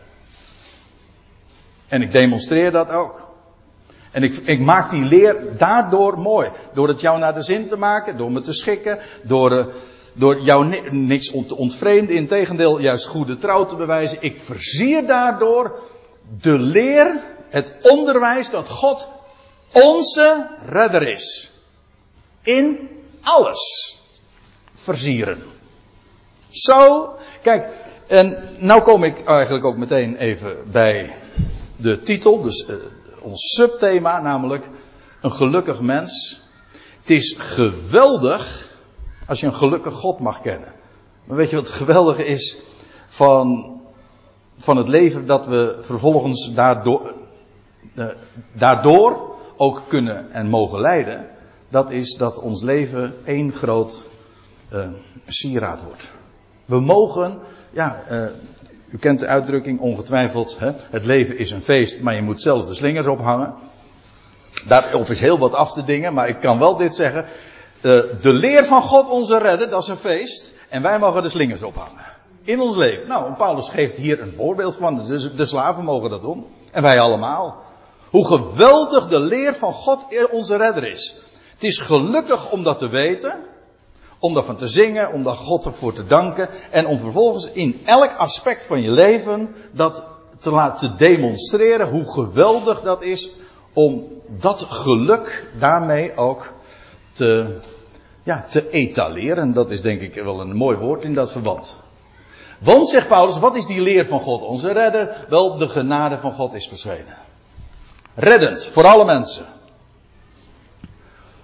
En 1.89 2.03
ik 2.03 2.13
demonstreer 2.13 2.71
dat 2.71 2.91
ook. 2.91 3.33
En 4.11 4.23
ik, 4.23 4.35
ik, 4.35 4.61
maak 4.61 4.91
die 4.91 5.05
leer 5.05 5.57
daardoor 5.59 6.19
mooi. 6.19 6.51
Door 6.73 6.89
het 6.89 7.01
jou 7.01 7.19
naar 7.19 7.35
de 7.35 7.43
zin 7.43 7.69
te 7.69 7.77
maken, 7.77 8.17
door 8.17 8.33
me 8.33 8.41
te 8.41 8.53
schikken, 8.53 8.99
door, 9.23 9.53
uh, 9.53 9.67
door 10.13 10.41
jou 10.41 10.67
niks 10.91 11.31
te 11.47 11.57
ontvreemden, 11.57 12.15
in 12.15 12.27
tegendeel 12.27 12.79
juist 12.79 13.07
goede 13.07 13.39
trouw 13.39 13.67
te 13.67 13.77
bewijzen. 13.77 14.19
Ik 14.21 14.43
versier 14.43 15.07
daardoor 15.07 15.83
de 16.41 16.59
leer, 16.59 17.23
het 17.49 17.77
onderwijs 17.83 18.51
dat 18.51 18.69
God 18.69 19.09
onze 19.73 20.51
redder 20.67 21.09
is. 21.09 21.51
In 22.43 22.89
alles 23.21 23.99
versieren. 24.75 25.54
Zo, 26.55 27.13
kijk, 27.43 27.69
en 28.07 28.49
nou 28.59 28.83
kom 28.83 29.05
ik 29.05 29.25
eigenlijk 29.25 29.65
ook 29.65 29.77
meteen 29.77 30.17
even 30.17 30.57
bij 30.71 31.15
de 31.77 31.99
titel, 31.99 32.41
dus 32.41 32.69
uh, 32.69 32.77
ons 33.21 33.55
subthema, 33.55 34.21
namelijk 34.21 34.69
een 35.21 35.33
gelukkig 35.33 35.81
mens. 35.81 36.41
Het 37.01 37.11
is 37.11 37.37
geweldig 37.39 38.71
als 39.27 39.41
je 39.41 39.47
een 39.47 39.55
gelukkig 39.55 39.95
God 39.95 40.19
mag 40.19 40.41
kennen. 40.41 40.73
Maar 41.25 41.37
weet 41.37 41.51
je 41.51 41.57
wat 41.57 41.67
het 41.67 41.75
geweldige 41.75 42.27
is 42.27 42.59
van, 43.07 43.81
van 44.57 44.77
het 44.77 44.89
leven 44.89 45.27
dat 45.27 45.47
we 45.47 45.79
vervolgens 45.81 46.55
daardoor, 46.55 47.15
uh, 47.95 48.07
daardoor 48.53 49.37
ook 49.57 49.83
kunnen 49.89 50.33
en 50.33 50.49
mogen 50.49 50.81
leiden? 50.81 51.29
Dat 51.69 51.91
is 51.91 52.15
dat 52.15 52.39
ons 52.39 52.63
leven 52.63 53.15
één 53.25 53.53
groot 53.53 54.07
uh, 54.73 54.89
sieraad 55.27 55.85
wordt. 55.85 56.13
We 56.65 56.81
mogen, 56.81 57.39
ja, 57.71 58.03
uh, 58.11 58.25
U 58.91 58.99
kent 58.99 59.19
de 59.19 59.27
uitdrukking 59.27 59.81
ongetwijfeld, 59.81 60.59
hè? 60.59 60.71
het 60.91 61.05
leven 61.05 61.39
is 61.39 61.51
een 61.51 61.63
feest, 61.63 62.01
maar 62.01 62.15
je 62.15 62.23
moet 62.23 62.43
zelf 62.43 62.67
de 62.67 62.75
slingers 62.75 63.07
ophangen. 63.07 63.55
Daarop 64.67 65.09
is 65.09 65.21
heel 65.21 65.39
wat 65.39 65.55
af 65.55 65.73
te 65.73 65.85
dingen, 65.85 66.15
maar 66.15 66.29
ik 66.29 66.41
kan 66.41 66.59
wel 66.59 66.77
dit 66.77 66.95
zeggen. 66.95 67.25
de 67.81 68.33
leer 68.33 68.67
van 68.67 68.83
God 68.83 69.09
onze 69.09 69.39
redder, 69.39 69.69
dat 69.69 69.83
is 69.83 69.89
een 69.89 69.97
feest. 69.97 70.53
En 70.69 70.83
wij 70.83 70.99
mogen 70.99 71.23
de 71.23 71.29
slingers 71.29 71.63
ophangen. 71.63 72.05
In 72.43 72.61
ons 72.61 72.77
leven. 72.77 73.09
Nou, 73.09 73.33
Paulus 73.33 73.69
geeft 73.69 73.97
hier 73.97 74.21
een 74.21 74.33
voorbeeld 74.33 74.77
van. 74.77 75.07
Dus 75.07 75.35
de 75.35 75.45
slaven 75.45 75.85
mogen 75.85 76.11
dat 76.11 76.23
doen. 76.23 76.47
En 76.71 76.83
wij 76.83 77.01
allemaal. 77.01 77.63
Hoe 78.11 78.27
geweldig 78.27 79.09
de 79.09 79.21
leer 79.21 79.55
van 79.55 79.73
God 79.73 80.29
onze 80.31 80.57
redder 80.57 80.87
is. 80.87 81.17
Het 81.55 81.65
is 81.65 81.79
gelukkig 81.79 82.51
om 82.51 82.63
dat 82.63 82.79
te 82.79 82.89
weten. 82.89 83.39
Om 84.25 84.35
daarvan 84.35 84.57
te 84.57 84.69
zingen, 84.69 85.13
om 85.13 85.23
daar 85.23 85.37
God 85.37 85.65
ervoor 85.65 85.93
te 85.93 86.07
danken. 86.07 86.49
En 86.71 86.87
om 86.87 86.99
vervolgens 86.99 87.51
in 87.51 87.81
elk 87.85 88.13
aspect 88.17 88.65
van 88.65 88.83
je 88.83 88.91
leven 88.91 89.55
dat 89.73 90.05
te 90.39 90.51
laten 90.51 90.97
demonstreren 90.97 91.89
hoe 91.89 92.13
geweldig 92.13 92.81
dat 92.81 93.03
is. 93.03 93.31
Om 93.73 94.07
dat 94.41 94.67
geluk 94.69 95.51
daarmee 95.59 96.17
ook 96.17 96.53
te, 97.13 97.59
ja, 98.23 98.45
te 98.51 98.71
etaleren. 98.71 99.53
Dat 99.53 99.71
is 99.71 99.81
denk 99.81 100.01
ik 100.01 100.15
wel 100.15 100.41
een 100.41 100.57
mooi 100.57 100.77
woord 100.77 101.05
in 101.05 101.15
dat 101.15 101.33
verband. 101.33 101.77
Want, 102.61 102.89
zegt 102.89 103.09
Paulus, 103.09 103.39
wat 103.39 103.57
is 103.57 103.67
die 103.67 103.81
leer 103.81 104.07
van 104.07 104.21
God, 104.21 104.43
onze 104.43 104.73
redder? 104.73 105.27
Wel, 105.29 105.57
de 105.57 105.69
genade 105.69 106.19
van 106.19 106.33
God 106.33 106.55
is 106.55 106.69
verschenen. 106.69 107.17
Reddend, 108.15 108.67
voor 108.67 108.87
alle 108.87 109.05
mensen. 109.05 109.47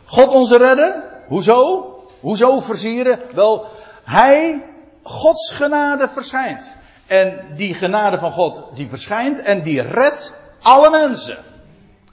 God 0.04 0.28
onze 0.28 0.56
redder? 0.56 1.04
Hoezo? 1.28 1.89
Hoezo 2.20 2.60
versieren? 2.60 3.20
Wel, 3.34 3.66
Hij, 4.04 4.62
Gods 5.02 5.50
genade 5.50 6.08
verschijnt. 6.08 6.76
En 7.06 7.46
die 7.56 7.74
genade 7.74 8.18
van 8.18 8.32
God, 8.32 8.62
die 8.74 8.88
verschijnt 8.88 9.42
en 9.42 9.62
die 9.62 9.82
redt 9.82 10.34
alle 10.62 10.90
mensen. 10.90 11.38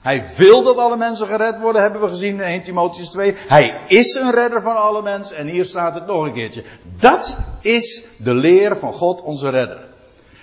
Hij 0.00 0.24
wil 0.36 0.62
dat 0.62 0.78
alle 0.78 0.96
mensen 0.96 1.26
gered 1.26 1.60
worden, 1.60 1.82
hebben 1.82 2.00
we 2.00 2.08
gezien 2.08 2.34
in 2.34 2.40
1 2.40 2.62
Timotheus 2.62 3.10
2. 3.10 3.34
Hij 3.48 3.80
is 3.86 4.14
een 4.14 4.30
redder 4.30 4.62
van 4.62 4.76
alle 4.76 5.02
mensen. 5.02 5.36
En 5.36 5.46
hier 5.46 5.64
staat 5.64 5.94
het 5.94 6.06
nog 6.06 6.24
een 6.24 6.32
keertje. 6.32 6.64
Dat 6.98 7.38
is 7.60 8.04
de 8.18 8.34
leer 8.34 8.76
van 8.76 8.92
God, 8.92 9.22
onze 9.22 9.50
redder. 9.50 9.86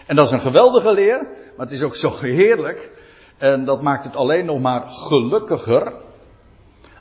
En 0.05 0.15
dat 0.15 0.25
is 0.25 0.31
een 0.31 0.41
geweldige 0.41 0.93
leer, 0.93 1.27
maar 1.57 1.65
het 1.65 1.71
is 1.71 1.83
ook 1.83 1.95
zo 1.95 2.13
heerlijk. 2.19 2.91
En 3.37 3.65
dat 3.65 3.81
maakt 3.81 4.05
het 4.05 4.15
alleen 4.15 4.45
nog 4.45 4.59
maar 4.59 4.83
gelukkiger. 4.87 5.93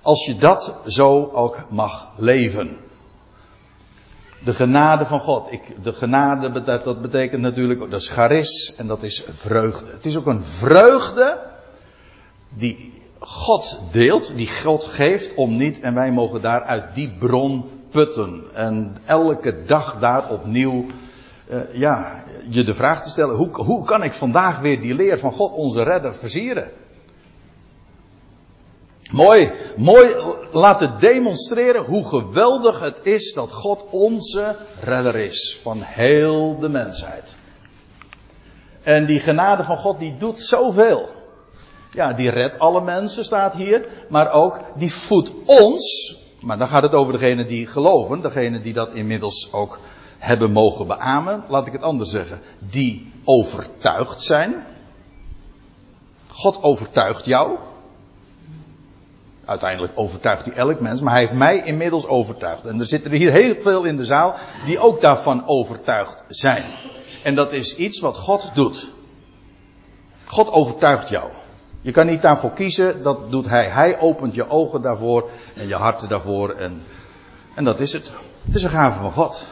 Als 0.04 0.26
je 0.26 0.36
dat 0.36 0.74
zo 0.86 1.30
ook 1.32 1.62
mag 1.68 2.08
leven. 2.16 2.76
De 4.44 4.54
genade 4.54 5.06
van 5.06 5.20
God. 5.20 5.52
Ik, 5.52 5.82
de 5.82 5.92
genade, 5.92 6.62
dat 6.84 7.02
betekent 7.02 7.42
natuurlijk, 7.42 7.90
dat 7.90 8.00
is 8.00 8.08
charis 8.08 8.74
en 8.76 8.86
dat 8.86 9.02
is 9.02 9.24
vreugde. 9.28 9.92
Het 9.92 10.04
is 10.04 10.16
ook 10.16 10.26
een 10.26 10.44
vreugde 10.44 11.38
die 12.48 13.02
God 13.18 13.80
deelt, 13.90 14.36
die 14.36 14.48
God 14.48 14.84
geeft 14.84 15.34
om 15.34 15.56
niet 15.56 15.80
en 15.80 15.94
wij 15.94 16.12
mogen 16.12 16.42
daar 16.42 16.62
uit 16.62 16.94
die 16.94 17.16
bron 17.18 17.64
putten. 17.90 18.44
En 18.52 18.96
elke 19.04 19.62
dag 19.62 19.98
daar 19.98 20.30
opnieuw, 20.30 20.86
uh, 21.50 21.74
ja, 21.74 22.24
je 22.48 22.64
de 22.64 22.74
vraag 22.74 23.02
te 23.02 23.10
stellen, 23.10 23.36
hoe, 23.36 23.62
hoe 23.62 23.84
kan 23.84 24.02
ik 24.02 24.12
vandaag 24.12 24.60
weer 24.60 24.80
die 24.80 24.94
leer 24.94 25.18
van 25.18 25.32
God 25.32 25.52
onze 25.52 25.82
redder 25.82 26.14
versieren? 26.14 26.70
Mooi, 29.14 29.52
mooi 29.76 30.14
laten 30.52 30.98
demonstreren 30.98 31.84
hoe 31.84 32.08
geweldig 32.08 32.80
het 32.80 33.00
is 33.02 33.32
dat 33.32 33.52
God 33.52 33.84
onze 33.90 34.56
redder 34.80 35.16
is 35.16 35.58
van 35.62 35.80
heel 35.80 36.58
de 36.58 36.68
mensheid. 36.68 37.36
En 38.82 39.06
die 39.06 39.20
genade 39.20 39.64
van 39.64 39.76
God 39.76 39.98
die 39.98 40.16
doet 40.16 40.40
zoveel. 40.40 41.08
Ja, 41.90 42.12
die 42.12 42.30
redt 42.30 42.58
alle 42.58 42.80
mensen, 42.80 43.24
staat 43.24 43.54
hier. 43.54 43.88
Maar 44.08 44.32
ook, 44.32 44.60
die 44.76 44.92
voedt 44.92 45.32
ons. 45.44 46.16
Maar 46.40 46.58
dan 46.58 46.68
gaat 46.68 46.82
het 46.82 46.94
over 46.94 47.12
degene 47.12 47.44
die 47.44 47.66
geloven. 47.66 48.20
Degene 48.20 48.60
die 48.60 48.72
dat 48.72 48.92
inmiddels 48.92 49.52
ook 49.52 49.78
hebben 50.18 50.52
mogen 50.52 50.86
beamen. 50.86 51.44
Laat 51.48 51.66
ik 51.66 51.72
het 51.72 51.82
anders 51.82 52.10
zeggen. 52.10 52.40
Die 52.58 53.12
overtuigd 53.24 54.22
zijn. 54.22 54.66
God 56.28 56.62
overtuigt 56.62 57.24
jou. 57.24 57.58
Uiteindelijk 59.46 59.92
overtuigt 59.94 60.44
hij 60.44 60.54
elk 60.54 60.80
mens, 60.80 61.00
maar 61.00 61.12
hij 61.12 61.20
heeft 61.20 61.32
mij 61.32 61.62
inmiddels 61.64 62.06
overtuigd. 62.06 62.66
En 62.66 62.80
er 62.80 62.86
zitten 62.86 63.10
er 63.10 63.16
hier 63.16 63.32
heel 63.32 63.54
veel 63.54 63.84
in 63.84 63.96
de 63.96 64.04
zaal 64.04 64.34
die 64.66 64.78
ook 64.78 65.00
daarvan 65.00 65.46
overtuigd 65.46 66.24
zijn. 66.28 66.64
En 67.22 67.34
dat 67.34 67.52
is 67.52 67.76
iets 67.76 68.00
wat 68.00 68.16
God 68.16 68.50
doet. 68.54 68.92
God 70.24 70.50
overtuigt 70.50 71.08
jou. 71.08 71.30
Je 71.80 71.90
kan 71.90 72.06
niet 72.06 72.22
daarvoor 72.22 72.52
kiezen, 72.52 73.02
dat 73.02 73.30
doet 73.30 73.48
hij. 73.48 73.64
Hij 73.64 74.00
opent 74.00 74.34
je 74.34 74.48
ogen 74.50 74.82
daarvoor 74.82 75.30
en 75.54 75.68
je 75.68 75.74
harten 75.74 76.08
daarvoor 76.08 76.50
en, 76.50 76.82
en 77.54 77.64
dat 77.64 77.80
is 77.80 77.92
het. 77.92 78.12
Het 78.44 78.54
is 78.54 78.62
een 78.62 78.70
gave 78.70 79.00
van 79.00 79.12
God. 79.12 79.48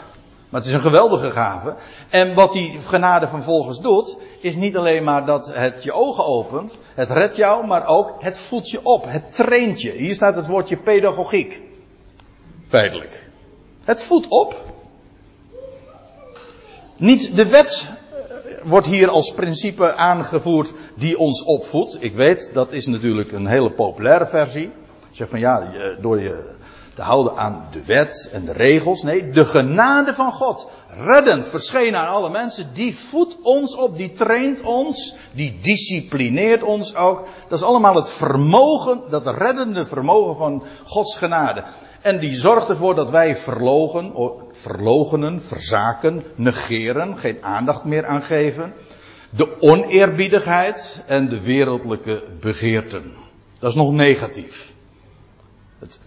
Maar 0.53 0.61
het 0.61 0.71
is 0.71 0.77
een 0.77 0.81
geweldige 0.81 1.31
gave. 1.31 1.75
En 2.11 2.35
wat 2.35 2.53
die 2.53 2.79
genade 2.87 3.29
vervolgens 3.29 3.81
doet, 3.81 4.19
is 4.41 4.57
niet 4.57 4.77
alleen 4.77 5.05
maar 5.05 5.27
dat 5.27 5.55
het 5.55 5.83
je 5.83 5.93
ogen 5.93 6.27
opent, 6.27 6.79
het 6.95 7.11
redt 7.11 7.37
jou, 7.37 7.67
maar 7.67 7.87
ook 7.87 8.15
het 8.19 8.39
voedt 8.39 8.71
je 8.71 8.81
op, 8.83 9.05
het 9.07 9.35
traint 9.35 9.81
je. 9.81 9.91
Hier 9.91 10.15
staat 10.15 10.37
het 10.37 10.47
woordje 10.47 10.77
pedagogiek. 10.77 11.61
Feitelijk. 12.69 13.31
Het 13.85 14.03
voedt 14.03 14.29
op. 14.29 14.65
Niet 16.97 17.37
de 17.37 17.49
wet 17.49 17.93
wordt 18.65 18.87
hier 18.87 19.09
als 19.09 19.35
principe 19.35 19.95
aangevoerd 19.95 20.75
die 20.97 21.19
ons 21.19 21.45
opvoedt. 21.45 21.97
Ik 22.01 22.15
weet, 22.15 22.51
dat 22.55 22.73
is 22.73 22.87
natuurlijk 22.87 23.33
een 23.33 23.47
hele 23.47 23.73
populaire 23.73 24.27
versie. 24.27 24.71
Zeg 25.11 25.29
van 25.29 25.41
ja, 25.41 25.73
door 26.01 26.21
je 26.21 26.61
te 26.95 27.03
houden 27.03 27.37
aan 27.37 27.67
de 27.71 27.85
wet 27.85 28.31
en 28.33 28.45
de 28.45 28.53
regels. 28.53 29.03
Nee, 29.03 29.31
de 29.31 29.45
genade 29.45 30.15
van 30.15 30.33
God. 30.33 30.69
Reddend 30.89 31.47
verschenen 31.47 32.01
aan 32.01 32.15
alle 32.15 32.31
mensen. 32.31 32.75
Die 32.75 32.97
voedt 32.97 33.39
ons 33.43 33.77
op, 33.77 33.97
die 33.97 34.13
traint 34.13 34.61
ons, 34.61 35.15
die 35.33 35.59
disciplineert 35.63 36.63
ons 36.63 36.95
ook. 36.95 37.27
Dat 37.49 37.59
is 37.59 37.65
allemaal 37.65 37.95
het 37.95 38.11
vermogen, 38.11 39.03
dat 39.11 39.27
reddende 39.27 39.87
vermogen 39.87 40.37
van 40.37 40.63
Gods 40.85 41.17
genade. 41.17 41.65
En 42.01 42.21
die 42.21 42.37
zorgt 42.37 42.69
ervoor 42.69 42.95
dat 42.95 43.11
wij 43.11 43.37
verlogen, 43.37 44.13
verlogenen, 44.53 45.43
verzaken, 45.43 46.25
negeren, 46.35 47.19
geen 47.19 47.39
aandacht 47.41 47.85
meer 47.85 48.07
aan 48.07 48.23
geven. 48.23 48.75
De 49.31 49.61
oneerbiedigheid 49.61 51.03
en 51.07 51.29
de 51.29 51.41
wereldlijke 51.41 52.25
begeerten. 52.41 53.13
Dat 53.59 53.71
is 53.71 53.77
nog 53.77 53.93
negatief. 53.93 54.75
Het, 55.79 56.01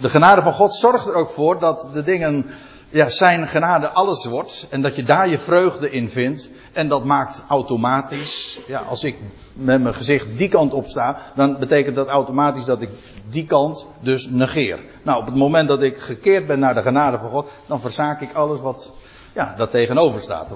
de 0.00 0.10
genade 0.10 0.42
van 0.42 0.52
God 0.52 0.74
zorgt 0.74 1.06
er 1.06 1.14
ook 1.14 1.30
voor 1.30 1.58
dat 1.58 1.88
de 1.92 2.02
dingen, 2.02 2.46
ja, 2.88 3.08
zijn 3.08 3.48
genade 3.48 3.88
alles 3.88 4.24
wordt. 4.24 4.66
En 4.70 4.82
dat 4.82 4.96
je 4.96 5.02
daar 5.02 5.28
je 5.28 5.38
vreugde 5.38 5.90
in 5.90 6.10
vindt. 6.10 6.50
En 6.72 6.88
dat 6.88 7.04
maakt 7.04 7.44
automatisch, 7.48 8.60
ja, 8.66 8.80
als 8.80 9.04
ik 9.04 9.16
met 9.52 9.82
mijn 9.82 9.94
gezicht 9.94 10.38
die 10.38 10.48
kant 10.48 10.72
op 10.72 10.86
sta, 10.86 11.18
dan 11.34 11.58
betekent 11.58 11.94
dat 11.94 12.08
automatisch 12.08 12.64
dat 12.64 12.82
ik 12.82 12.90
die 13.28 13.46
kant 13.46 13.86
dus 14.00 14.28
negeer. 14.28 14.80
Nou, 15.02 15.20
op 15.20 15.26
het 15.26 15.34
moment 15.34 15.68
dat 15.68 15.82
ik 15.82 15.98
gekeerd 15.98 16.46
ben 16.46 16.58
naar 16.58 16.74
de 16.74 16.82
genade 16.82 17.18
van 17.18 17.30
God, 17.30 17.48
dan 17.66 17.80
verzaak 17.80 18.20
ik 18.20 18.32
alles 18.32 18.60
wat, 18.60 18.92
ja, 19.32 19.54
dat 19.56 19.70
tegenover 19.70 20.20
staat. 20.20 20.54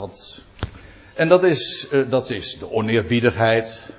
En 1.15 1.29
dat 1.29 1.45
is, 1.45 1.89
uh, 1.93 2.11
dat 2.11 2.31
is 2.31 2.59
de 2.59 2.73
oneerbiedigheid. 2.73 3.95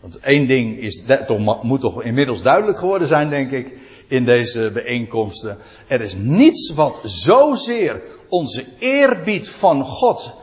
Want 0.00 0.18
één 0.18 0.46
ding 0.46 0.78
is, 0.78 1.04
dat 1.04 1.62
moet 1.62 1.80
toch 1.80 2.02
inmiddels 2.02 2.42
duidelijk 2.42 2.78
geworden 2.78 3.08
zijn, 3.08 3.30
denk 3.30 3.50
ik, 3.50 3.72
in 4.12 4.24
deze 4.24 4.70
bijeenkomsten. 4.72 5.58
Er 5.86 6.00
is 6.00 6.14
niets 6.14 6.72
wat 6.74 7.00
zozeer 7.04 8.02
onze 8.28 8.64
eerbied 8.78 9.50
van 9.50 9.84
God 9.84 10.34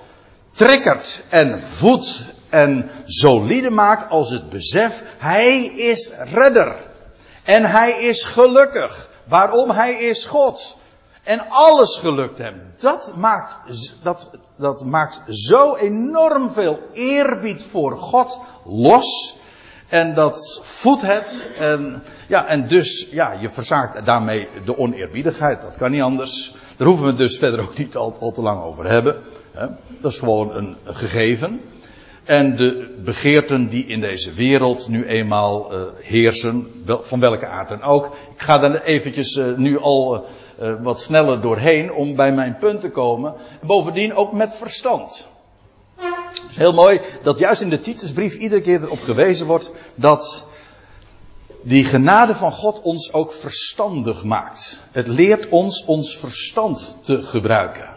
triggert 0.52 1.24
en 1.30 1.62
voedt 1.62 2.26
en 2.50 2.90
solide 3.06 3.70
maakt 3.70 4.10
als 4.12 4.30
het 4.30 4.50
besef, 4.50 5.04
Hij 5.18 5.66
is 5.66 6.12
redder. 6.18 6.76
En 7.44 7.66
Hij 7.66 7.92
is 7.92 8.24
gelukkig. 8.24 9.10
Waarom? 9.28 9.70
Hij 9.70 9.94
is 9.94 10.26
God. 10.26 10.76
En 11.24 11.50
alles 11.50 11.98
gelukt 11.98 12.38
hem. 12.38 12.74
Dat 12.78 13.14
maakt, 13.16 13.60
dat, 14.04 14.30
dat 14.58 14.86
maakt 14.86 15.22
zo 15.28 15.76
enorm 15.76 16.52
veel 16.52 16.80
eerbied 16.94 17.64
voor 17.64 17.98
God 17.98 18.40
los. 18.66 19.38
En 19.90 20.14
dat 20.14 20.60
voedt 20.64 21.02
het. 21.02 21.50
En, 21.58 22.04
ja, 22.28 22.48
en 22.48 22.68
dus, 22.68 23.08
ja, 23.12 23.32
je 23.32 23.50
verzaakt 23.50 24.06
daarmee 24.06 24.48
de 24.66 24.78
oneerbiedigheid. 24.78 25.62
Dat 25.62 25.78
kan 25.78 25.92
niet 25.92 26.02
anders. 26.02 26.56
Daar 26.78 26.88
hoeven 26.88 27.06
we 27.06 27.12
het 27.12 27.20
dus 27.20 27.38
verder 27.38 27.62
ook 27.62 27.78
niet 27.78 27.96
al, 27.96 28.32
te 28.34 28.42
lang 28.42 28.64
over 28.64 28.90
hebben. 28.90 29.16
Dat 30.02 30.12
is 30.12 30.20
gewoon 30.20 30.56
een 30.56 30.78
gegeven. 30.84 31.62
En 32.24 32.56
de 32.56 32.96
begeerten 33.04 33.70
die 33.70 33.86
in 33.86 34.02
deze 34.02 34.34
wereld 34.34 34.88
nu 34.88 35.06
eenmaal 35.06 35.74
uh, 35.74 35.82
heersen, 36.02 36.68
van 36.86 37.20
welke 37.20 37.48
aard 37.48 37.70
dan 37.70 37.82
ook. 37.82 38.06
Ik 38.06 38.42
ga 38.42 38.60
daar 38.60 38.84
eventjes 38.84 39.36
uh, 39.36 39.58
nu 39.58 39.80
al 39.80 40.26
uh, 40.62 40.74
wat 40.82 41.02
sneller 41.02 41.42
doorheen 41.42 41.94
om 41.94 42.16
bij 42.16 42.32
mijn 42.32 42.58
punt 42.58 42.82
te 42.82 42.90
komen. 42.90 43.34
Bovendien 43.62 44.14
ook 44.14 44.34
met 44.34 44.56
verstand. 44.56 45.28
Het 46.50 46.58
is 46.58 46.64
heel 46.64 46.74
mooi 46.74 47.02
dat 47.22 47.40
juist 47.40 47.62
in 47.62 47.70
de 47.70 47.80
Titusbrief 47.80 48.36
iedere 48.36 48.62
keer 48.62 48.84
erop 48.84 49.02
gewezen 49.02 49.48
wordt 49.48 49.72
dat 49.96 50.46
die 51.64 51.86
genade 51.86 52.36
van 52.36 52.52
God 52.52 52.82
ons 52.82 53.14
ook 53.14 53.34
verstandig 53.34 54.24
maakt. 54.24 54.82
Het 54.92 55.08
leert 55.08 55.50
ons 55.50 55.86
ons 55.86 56.18
verstand 56.18 56.98
te 57.02 57.24
gebruiken. 57.24 57.90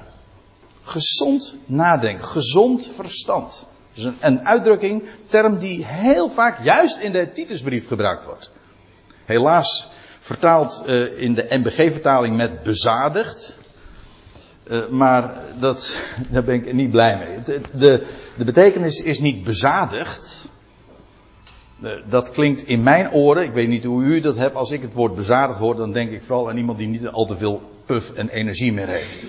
Gezond 0.83 1.55
nadenken, 1.65 2.25
gezond 2.25 2.87
verstand. 2.87 3.67
Dat 3.95 4.05
is 4.05 4.13
een, 4.21 4.47
uitdrukking, 4.47 5.03
term 5.27 5.59
die 5.59 5.87
heel 5.87 6.29
vaak 6.29 6.65
juist 6.65 6.99
in 6.99 7.13
de 7.13 7.33
Titusbrief 7.33 7.89
gebruikt 7.89 8.25
wordt. 8.25 8.51
Helaas 9.25 9.89
vertaald 10.21 10.83
uh, 10.87 11.21
in 11.21 11.35
de 11.35 11.47
MBG-vertaling 11.49 12.37
met 12.37 12.63
bezadigd. 12.63 13.59
Uh, 14.71 14.89
maar 14.89 15.35
dat, 15.59 16.01
daar 16.31 16.45
ben 16.45 16.55
ik 16.55 16.73
niet 16.73 16.91
blij 16.91 17.19
mee. 17.19 17.61
De, 17.73 18.07
de, 18.37 18.45
betekenis 18.45 19.01
is 19.01 19.19
niet 19.19 19.45
bezadigd. 19.45 20.49
Uh, 21.81 21.93
dat 22.09 22.31
klinkt 22.31 22.67
in 22.67 22.83
mijn 22.83 23.13
oren, 23.13 23.45
ik 23.45 23.53
weet 23.53 23.69
niet 23.69 23.85
hoe 23.85 24.03
u 24.03 24.21
dat 24.21 24.37
hebt, 24.37 24.55
als 24.55 24.71
ik 24.71 24.83
het 24.83 24.95
woord 24.95 25.15
bezadigd 25.15 25.59
hoor, 25.59 25.77
dan 25.77 25.93
denk 25.93 26.11
ik 26.11 26.23
vooral 26.23 26.49
aan 26.49 26.57
iemand 26.57 26.79
die 26.79 26.87
niet 26.87 27.09
al 27.09 27.27
te 27.27 27.37
veel 27.37 27.63
puff 27.87 28.13
en 28.13 28.29
energie 28.29 28.73
meer 28.73 28.89
heeft. 28.89 29.27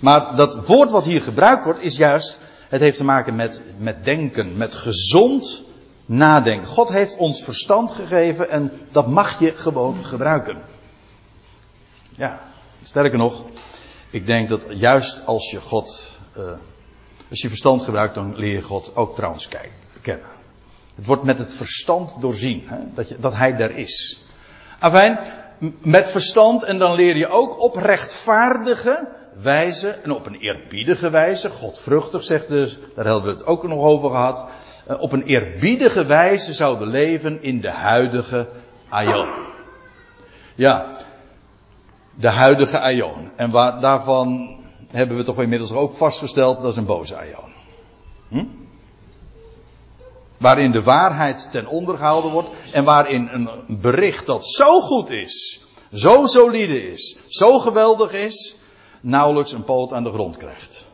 Maar 0.00 0.36
dat 0.36 0.66
woord 0.66 0.90
wat 0.90 1.04
hier 1.04 1.22
gebruikt 1.22 1.64
wordt 1.64 1.82
is 1.82 1.96
juist, 1.96 2.40
het 2.68 2.80
heeft 2.80 2.96
te 2.96 3.04
maken 3.04 3.36
met, 3.36 3.62
met 3.76 4.04
denken, 4.04 4.56
met 4.56 4.74
gezond 4.74 5.64
nadenken. 6.06 6.66
God 6.66 6.88
heeft 6.88 7.16
ons 7.16 7.42
verstand 7.42 7.90
gegeven 7.90 8.50
en 8.50 8.72
dat 8.90 9.06
mag 9.06 9.38
je 9.38 9.52
gewoon 9.56 10.04
gebruiken. 10.04 10.62
Ja, 12.16 12.40
sterker 12.82 13.18
nog, 13.18 13.44
ik 14.10 14.26
denk 14.26 14.48
dat 14.48 14.64
juist 14.68 15.26
als 15.26 15.50
je 15.50 15.60
God, 15.60 16.18
uh, 16.36 16.44
als 17.30 17.40
je 17.40 17.48
verstand 17.48 17.82
gebruikt, 17.82 18.14
dan 18.14 18.36
leer 18.36 18.52
je 18.52 18.62
God 18.62 18.96
ook 18.96 19.14
trouwens 19.14 19.48
kennen. 20.00 20.36
Het 20.94 21.06
wordt 21.06 21.22
met 21.22 21.38
het 21.38 21.52
verstand 21.52 22.16
doorzien, 22.20 22.62
hè, 22.66 22.76
dat, 22.94 23.08
je, 23.08 23.18
dat 23.18 23.34
Hij 23.34 23.54
er 23.54 23.76
is. 23.76 24.24
Afijn, 24.78 25.18
met 25.82 26.10
verstand 26.10 26.62
en 26.62 26.78
dan 26.78 26.94
leer 26.94 27.16
je 27.16 27.28
ook 27.28 27.60
op 27.60 27.76
rechtvaardige 27.76 29.08
wijze 29.42 29.90
en 29.90 30.10
op 30.10 30.26
een 30.26 30.34
eerbiedige 30.34 31.10
wijze, 31.10 31.50
godvruchtig 31.50 32.24
zegt 32.24 32.48
dus, 32.48 32.78
daar 32.94 33.04
hebben 33.04 33.24
we 33.24 33.30
het 33.30 33.46
ook 33.46 33.62
nog 33.62 33.84
over 33.84 34.10
gehad, 34.10 34.44
op 34.98 35.12
een 35.12 35.22
eerbiedige 35.22 36.04
wijze 36.04 36.54
zouden 36.54 36.88
leven 36.88 37.42
in 37.42 37.60
de 37.60 37.70
huidige 37.70 38.48
aion. 38.88 39.28
Ja, 40.54 40.96
de 42.18 42.28
huidige 42.28 42.78
aion. 42.78 43.30
En 43.36 43.50
waar, 43.50 43.80
daarvan 43.80 44.56
hebben 44.90 45.16
we 45.16 45.22
toch 45.22 45.40
inmiddels 45.40 45.72
ook 45.72 45.96
vastgesteld, 45.96 46.60
dat 46.60 46.70
is 46.70 46.76
een 46.76 46.86
boze 46.86 47.16
aion. 47.16 47.52
Hm? 48.28 48.44
Waarin 50.36 50.70
de 50.70 50.82
waarheid 50.82 51.50
ten 51.50 51.66
onder 51.66 51.96
gehouden 51.96 52.30
wordt 52.30 52.50
en 52.72 52.84
waarin 52.84 53.28
een 53.32 53.78
bericht 53.80 54.26
dat 54.26 54.46
zo 54.46 54.80
goed 54.80 55.10
is, 55.10 55.64
zo 55.92 56.26
solide 56.26 56.90
is, 56.90 57.18
zo 57.26 57.58
geweldig 57.58 58.12
is, 58.12 58.56
nauwelijks 59.00 59.52
een 59.52 59.64
poot 59.64 59.92
aan 59.92 60.04
de 60.04 60.10
grond 60.10 60.36
krijgt. 60.36 60.88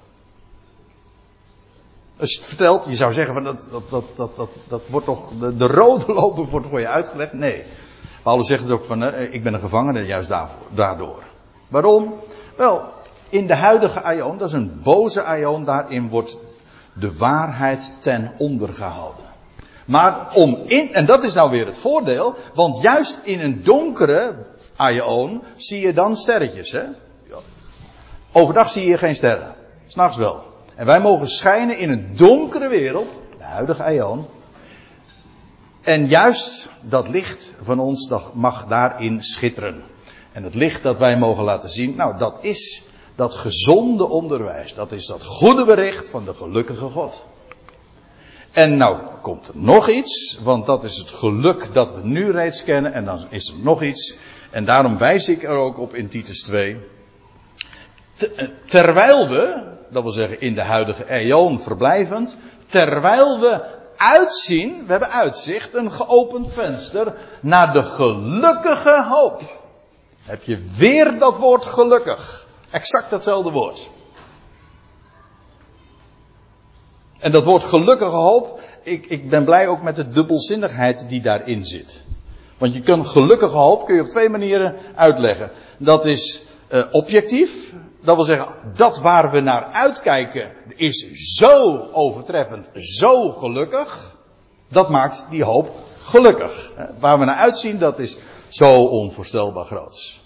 Als 2.16 2.32
je 2.32 2.38
het 2.38 2.46
vertelt, 2.46 2.84
je 2.84 2.94
zou 2.94 3.12
zeggen 3.12 3.34
van 3.34 3.44
dat, 3.44 3.68
dat, 3.70 3.90
dat, 3.90 4.04
dat, 4.16 4.36
dat, 4.36 4.50
dat 4.68 4.82
wordt 4.88 5.06
toch, 5.06 5.30
de, 5.40 5.56
de 5.56 5.66
rode 5.66 6.12
loper 6.12 6.44
wordt 6.44 6.66
voor 6.66 6.80
je 6.80 6.88
uitgelegd. 6.88 7.32
Nee. 7.32 7.64
Paulus 8.24 8.46
zegt 8.46 8.62
het 8.62 8.72
ook 8.72 8.84
van, 8.84 9.02
eh, 9.02 9.34
ik 9.34 9.42
ben 9.42 9.54
een 9.54 9.60
gevangene 9.60 10.06
juist 10.06 10.32
daardoor. 10.74 11.22
Waarom? 11.68 12.14
Wel, 12.56 12.82
in 13.28 13.46
de 13.46 13.54
huidige 13.54 14.02
aion, 14.02 14.38
dat 14.38 14.48
is 14.48 14.54
een 14.54 14.80
boze 14.82 15.22
aion, 15.22 15.64
daarin 15.64 16.08
wordt 16.08 16.38
de 16.92 17.16
waarheid 17.16 17.94
ten 17.98 18.34
onder 18.38 18.74
gehouden. 18.74 19.24
Maar 19.86 20.34
om 20.34 20.62
in, 20.66 20.94
en 20.94 21.06
dat 21.06 21.24
is 21.24 21.34
nou 21.34 21.50
weer 21.50 21.66
het 21.66 21.76
voordeel, 21.76 22.34
want 22.54 22.82
juist 22.82 23.20
in 23.22 23.40
een 23.40 23.62
donkere 23.62 24.34
aion 24.76 25.42
zie 25.56 25.80
je 25.80 25.92
dan 25.92 26.16
sterretjes, 26.16 26.72
hè? 26.72 26.82
Overdag 28.32 28.70
zie 28.70 28.86
je 28.86 28.98
geen 28.98 29.16
sterren. 29.16 29.54
S'nachts 29.86 30.16
wel. 30.16 30.42
En 30.74 30.86
wij 30.86 31.00
mogen 31.00 31.28
schijnen 31.28 31.78
in 31.78 31.90
een 31.90 32.10
donkere 32.16 32.68
wereld, 32.68 33.08
de 33.38 33.44
huidige 33.44 33.82
aion. 33.82 34.26
En 35.84 36.06
juist 36.06 36.70
dat 36.80 37.08
licht 37.08 37.54
van 37.60 37.78
ons 37.78 38.10
mag 38.32 38.66
daarin 38.66 39.22
schitteren. 39.22 39.82
En 40.32 40.42
het 40.42 40.54
licht 40.54 40.82
dat 40.82 40.98
wij 40.98 41.16
mogen 41.16 41.44
laten 41.44 41.68
zien, 41.68 41.96
nou 41.96 42.18
dat 42.18 42.38
is 42.40 42.84
dat 43.14 43.34
gezonde 43.34 44.08
onderwijs. 44.08 44.74
Dat 44.74 44.92
is 44.92 45.06
dat 45.06 45.24
goede 45.24 45.64
bericht 45.64 46.10
van 46.10 46.24
de 46.24 46.34
gelukkige 46.34 46.88
God. 46.88 47.26
En 48.52 48.76
nou 48.76 48.98
komt 49.22 49.48
er 49.48 49.56
nog 49.56 49.88
iets, 49.88 50.38
want 50.42 50.66
dat 50.66 50.84
is 50.84 50.96
het 50.96 51.10
geluk 51.10 51.68
dat 51.72 51.94
we 51.94 52.00
nu 52.02 52.30
reeds 52.30 52.64
kennen. 52.64 52.92
En 52.92 53.04
dan 53.04 53.26
is 53.30 53.48
er 53.48 53.58
nog 53.58 53.82
iets. 53.82 54.16
En 54.50 54.64
daarom 54.64 54.98
wijs 54.98 55.28
ik 55.28 55.42
er 55.42 55.56
ook 55.56 55.78
op 55.78 55.94
in 55.94 56.08
Titus 56.08 56.42
2. 56.42 56.76
Terwijl 58.66 59.28
we, 59.28 59.62
dat 59.90 60.02
wil 60.02 60.12
zeggen 60.12 60.40
in 60.40 60.54
de 60.54 60.62
huidige 60.62 61.04
eon 61.04 61.60
verblijvend, 61.60 62.36
terwijl 62.66 63.40
we 63.40 63.73
uitzien, 63.96 64.84
we 64.86 64.90
hebben 64.90 65.10
uitzicht, 65.10 65.74
een 65.74 65.92
geopend 65.92 66.52
venster 66.52 67.14
naar 67.40 67.72
de 67.72 67.82
gelukkige 67.82 69.04
hoop. 69.08 69.42
Heb 70.22 70.42
je 70.42 70.58
weer 70.78 71.18
dat 71.18 71.36
woord 71.36 71.66
gelukkig. 71.66 72.46
Exact 72.70 73.10
datzelfde 73.10 73.50
woord. 73.50 73.88
En 77.18 77.32
dat 77.32 77.44
woord 77.44 77.64
gelukkige 77.64 78.16
hoop, 78.16 78.60
ik, 78.82 79.06
ik 79.06 79.28
ben 79.28 79.44
blij 79.44 79.68
ook 79.68 79.82
met 79.82 79.96
de 79.96 80.08
dubbelzinnigheid 80.08 81.08
die 81.08 81.20
daarin 81.20 81.64
zit. 81.64 82.04
Want 82.58 82.74
je 82.74 82.80
kunt 82.80 83.08
gelukkige 83.08 83.56
hoop 83.56 83.86
kun 83.86 83.94
je 83.94 84.00
op 84.00 84.08
twee 84.08 84.28
manieren 84.28 84.76
uitleggen. 84.94 85.50
Dat 85.78 86.06
is 86.06 86.44
uh, 86.70 86.84
objectief, 86.90 87.74
dat 88.04 88.16
wil 88.16 88.24
zeggen, 88.24 88.54
dat 88.74 89.00
waar 89.00 89.30
we 89.30 89.40
naar 89.40 89.64
uitkijken 89.64 90.52
is 90.76 91.08
zo 91.36 91.86
overtreffend, 91.92 92.68
zo 92.74 93.30
gelukkig. 93.30 94.16
Dat 94.68 94.88
maakt 94.88 95.26
die 95.30 95.44
hoop 95.44 95.70
gelukkig. 96.02 96.72
Waar 96.98 97.18
we 97.18 97.24
naar 97.24 97.36
uitzien, 97.36 97.78
dat 97.78 97.98
is 97.98 98.18
zo 98.48 98.84
onvoorstelbaar 98.84 99.64
groot. 99.64 100.22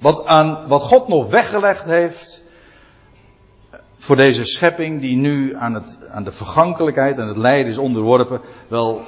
Wat, 0.00 0.24
aan, 0.24 0.68
wat 0.68 0.82
God 0.82 1.08
nog 1.08 1.30
weggelegd 1.30 1.84
heeft 1.84 2.44
voor 3.98 4.16
deze 4.16 4.44
schepping 4.44 5.00
die 5.00 5.16
nu 5.16 5.54
aan, 5.54 5.74
het, 5.74 5.98
aan 6.08 6.24
de 6.24 6.32
vergankelijkheid 6.32 7.18
en 7.18 7.28
het 7.28 7.36
lijden 7.36 7.66
is 7.66 7.78
onderworpen, 7.78 8.40
wel, 8.68 9.00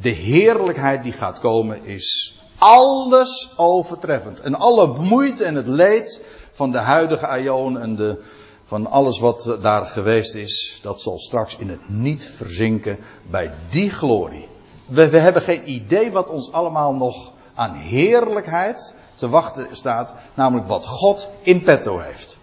de 0.00 0.10
heerlijkheid 0.10 1.02
die 1.02 1.12
gaat 1.12 1.40
komen 1.40 1.84
is 1.84 2.33
alles 2.64 3.52
overtreffend. 3.56 4.40
En 4.40 4.54
alle 4.54 4.86
moeite 4.86 5.44
en 5.44 5.54
het 5.54 5.66
leed 5.66 6.24
van 6.50 6.70
de 6.70 6.78
huidige 6.78 7.26
aion 7.26 7.78
en 7.78 7.96
de, 7.96 8.22
van 8.64 8.86
alles 8.86 9.18
wat 9.18 9.56
daar 9.60 9.86
geweest 9.86 10.34
is, 10.34 10.78
dat 10.82 11.00
zal 11.00 11.18
straks 11.18 11.56
in 11.56 11.68
het 11.68 11.88
niet 11.88 12.26
verzinken 12.26 12.98
bij 13.30 13.54
die 13.70 13.90
glorie. 13.90 14.48
We, 14.86 15.08
we 15.08 15.18
hebben 15.18 15.42
geen 15.42 15.70
idee 15.70 16.12
wat 16.12 16.30
ons 16.30 16.52
allemaal 16.52 16.94
nog 16.94 17.32
aan 17.54 17.74
heerlijkheid 17.74 18.94
te 19.14 19.28
wachten 19.28 19.66
staat, 19.70 20.12
namelijk 20.34 20.68
wat 20.68 20.86
God 20.86 21.30
in 21.42 21.62
petto 21.62 21.98
heeft. 21.98 22.38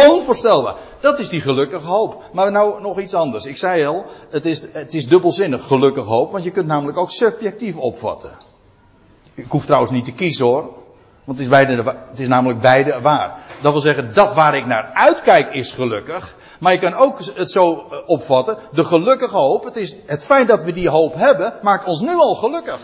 Onvoorstelbaar. 0.00 0.74
Dat 1.00 1.18
is 1.18 1.28
die 1.28 1.40
gelukkige 1.40 1.86
hoop. 1.86 2.22
Maar 2.32 2.52
nou 2.52 2.80
nog 2.80 3.00
iets 3.00 3.14
anders. 3.14 3.46
Ik 3.46 3.56
zei 3.56 3.86
al, 3.86 4.04
het 4.30 4.46
is, 4.46 4.66
het 4.72 4.94
is 4.94 5.08
dubbelzinnig 5.08 5.66
gelukkige 5.66 6.08
hoop, 6.08 6.32
want 6.32 6.44
je 6.44 6.50
kunt 6.50 6.66
namelijk 6.66 6.98
ook 6.98 7.10
subjectief 7.10 7.76
opvatten. 7.76 8.30
Ik 9.34 9.46
hoef 9.48 9.64
trouwens 9.64 9.92
niet 9.92 10.04
te 10.04 10.12
kiezen 10.12 10.46
hoor. 10.46 10.62
Want 11.24 11.38
het 11.38 11.46
is, 11.46 11.48
beide, 11.48 11.96
het 12.10 12.20
is 12.20 12.28
namelijk 12.28 12.60
beide 12.60 13.00
waar. 13.00 13.38
Dat 13.62 13.72
wil 13.72 13.80
zeggen, 13.80 14.14
dat 14.14 14.34
waar 14.34 14.56
ik 14.56 14.66
naar 14.66 14.90
uitkijk 14.94 15.54
is 15.54 15.72
gelukkig. 15.72 16.36
Maar 16.60 16.72
je 16.72 16.78
kan 16.78 16.94
ook 16.94 17.18
het 17.34 17.50
zo 17.50 17.86
eh, 17.90 17.98
opvatten. 18.06 18.58
De 18.72 18.84
gelukkige 18.84 19.36
hoop, 19.36 19.64
het, 19.64 19.76
is, 19.76 19.96
het 20.06 20.24
feit 20.24 20.48
dat 20.48 20.64
we 20.64 20.72
die 20.72 20.88
hoop 20.88 21.14
hebben, 21.14 21.54
maakt 21.62 21.86
ons 21.86 22.00
nu 22.00 22.14
al 22.14 22.34
gelukkig. 22.34 22.80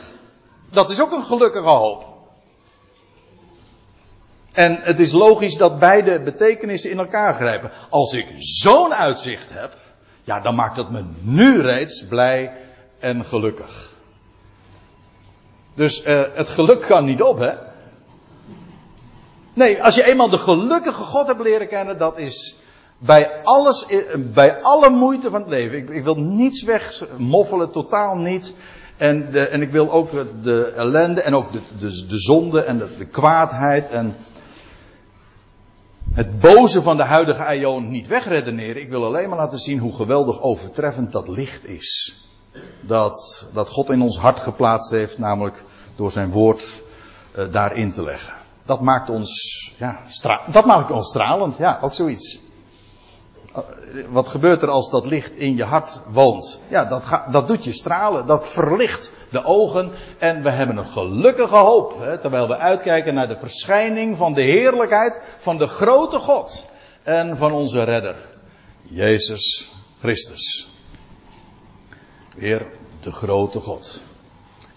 Dat 0.71 0.91
is 0.91 1.03
ook 1.03 1.13
een 1.13 1.25
gelukkige 1.25 1.69
hoop. 1.69 2.10
En 4.53 4.79
het 4.83 5.01
is 5.01 5.13
logisch 5.13 5.57
dat 5.57 5.79
beide 5.79 6.21
betekenissen 6.21 6.91
in 6.91 6.99
elkaar 6.99 7.35
grijpen. 7.35 7.71
Als 7.91 8.13
ik 8.13 8.27
zo'n 8.39 8.95
uitzicht 8.95 9.49
heb, 9.53 9.73
ja, 10.25 10.41
dan 10.41 10.55
maakt 10.55 10.77
dat 10.77 10.91
me 10.91 11.05
nu 11.21 11.61
reeds 11.61 12.07
blij 12.07 12.53
en 12.99 13.25
gelukkig. 13.25 13.93
Dus 15.75 16.05
uh, 16.05 16.23
het 16.35 16.49
geluk 16.49 16.81
kan 16.81 17.05
niet 17.05 17.23
op, 17.23 17.39
hè? 17.39 17.53
Nee, 19.55 19.83
als 19.83 19.95
je 19.95 20.05
eenmaal 20.05 20.29
de 20.29 20.39
gelukkige 20.39 21.03
God 21.03 21.27
hebt 21.27 21.43
leren 21.43 21.69
kennen, 21.69 21.99
dat 21.99 22.19
is 22.19 22.57
bij 22.99 23.43
alles, 23.43 23.87
bij 24.19 24.63
alle 24.63 24.89
moeite 24.89 25.31
van 25.31 25.41
het 25.41 25.51
leven. 25.51 25.79
Ik, 25.79 25.89
ik 25.89 26.05
wil 26.05 26.15
niets 26.15 26.63
wegmoffelen, 26.63 27.71
totaal 27.71 28.17
niet. 28.17 28.55
En, 28.97 29.31
de, 29.31 29.47
en 29.47 29.63
ik 29.63 29.71
wil 29.71 29.91
ook 29.91 30.11
de 30.43 30.73
ellende 30.77 31.23
en 31.23 31.35
ook 31.35 31.53
de, 31.53 31.61
de, 31.79 32.07
de 32.07 32.19
zonde 32.19 32.63
en 32.63 32.79
de, 32.79 32.97
de 32.99 33.07
kwaadheid 33.07 33.89
en 33.89 34.17
het 36.15 36.39
boze 36.39 36.83
van 36.83 36.97
de 36.97 37.03
huidige 37.03 37.45
aion 37.45 37.91
niet 37.91 38.07
wegredeneren. 38.07 38.83
Ik 38.83 38.91
wil 38.91 39.05
alleen 39.05 39.29
maar 39.29 39.39
laten 39.39 39.59
zien 39.59 39.79
hoe 39.79 39.95
geweldig 39.95 40.41
overtreffend 40.41 41.13
dat 41.13 41.29
licht 41.29 41.67
is. 41.67 42.21
Dat, 42.81 43.49
dat 43.53 43.71
God 43.71 43.91
in 43.91 44.03
ons 44.03 44.19
hart 44.19 44.41
geplaatst 44.41 44.91
heeft, 44.91 45.19
namelijk 45.19 45.65
door 45.97 46.11
zijn 46.11 46.31
woord 46.31 46.83
uh, 47.39 47.45
daarin 47.53 47.93
te 47.93 48.03
leggen. 48.03 48.35
Dat 48.63 48.81
maakt 48.81 49.11
ons, 49.11 49.75
ja, 49.79 50.01
dat 50.51 50.65
maakt 50.65 50.91
ons 50.91 51.09
stralend. 51.09 51.57
Ja, 51.57 51.79
ook 51.83 51.95
zoiets. 51.95 52.50
Uh, 53.57 53.63
wat 54.09 54.29
gebeurt 54.29 54.63
er 54.63 54.69
als 54.69 54.91
dat 54.91 55.07
licht 55.07 55.33
in 55.33 55.57
je 55.57 55.65
hart 55.65 56.03
woont? 56.13 56.61
Ja, 56.69 56.85
dat, 56.85 57.05
dat 57.31 57.49
doet 57.49 57.65
je 57.65 57.73
stralen. 57.73 58.27
Dat 58.27 58.49
verlicht 58.49 59.13
de 59.31 59.45
ogen. 59.45 59.93
En 60.19 60.43
we 60.43 60.51
hebben 60.51 60.77
een 60.77 60.87
gelukkige 60.87 61.57
hoop. 61.57 62.01
Hè, 62.01 62.19
terwijl 62.19 62.49
we 62.49 62.59
uitkijken 62.59 63.15
naar 63.15 63.29
de 63.29 63.39
verschijning 63.39 64.17
van 64.17 64.35
de 64.35 64.43
heerlijkheid 64.43 65.35
van 65.39 65.59
de 65.59 65.67
grote 65.67 66.19
God. 66.19 66.67
En 67.03 67.37
van 67.37 67.53
onze 67.53 67.83
redder. 67.83 68.17
Jezus 68.83 69.73
Christus. 69.99 70.71
Weer 72.37 72.67
de 73.01 73.13
grote 73.13 73.61
God. 73.61 74.03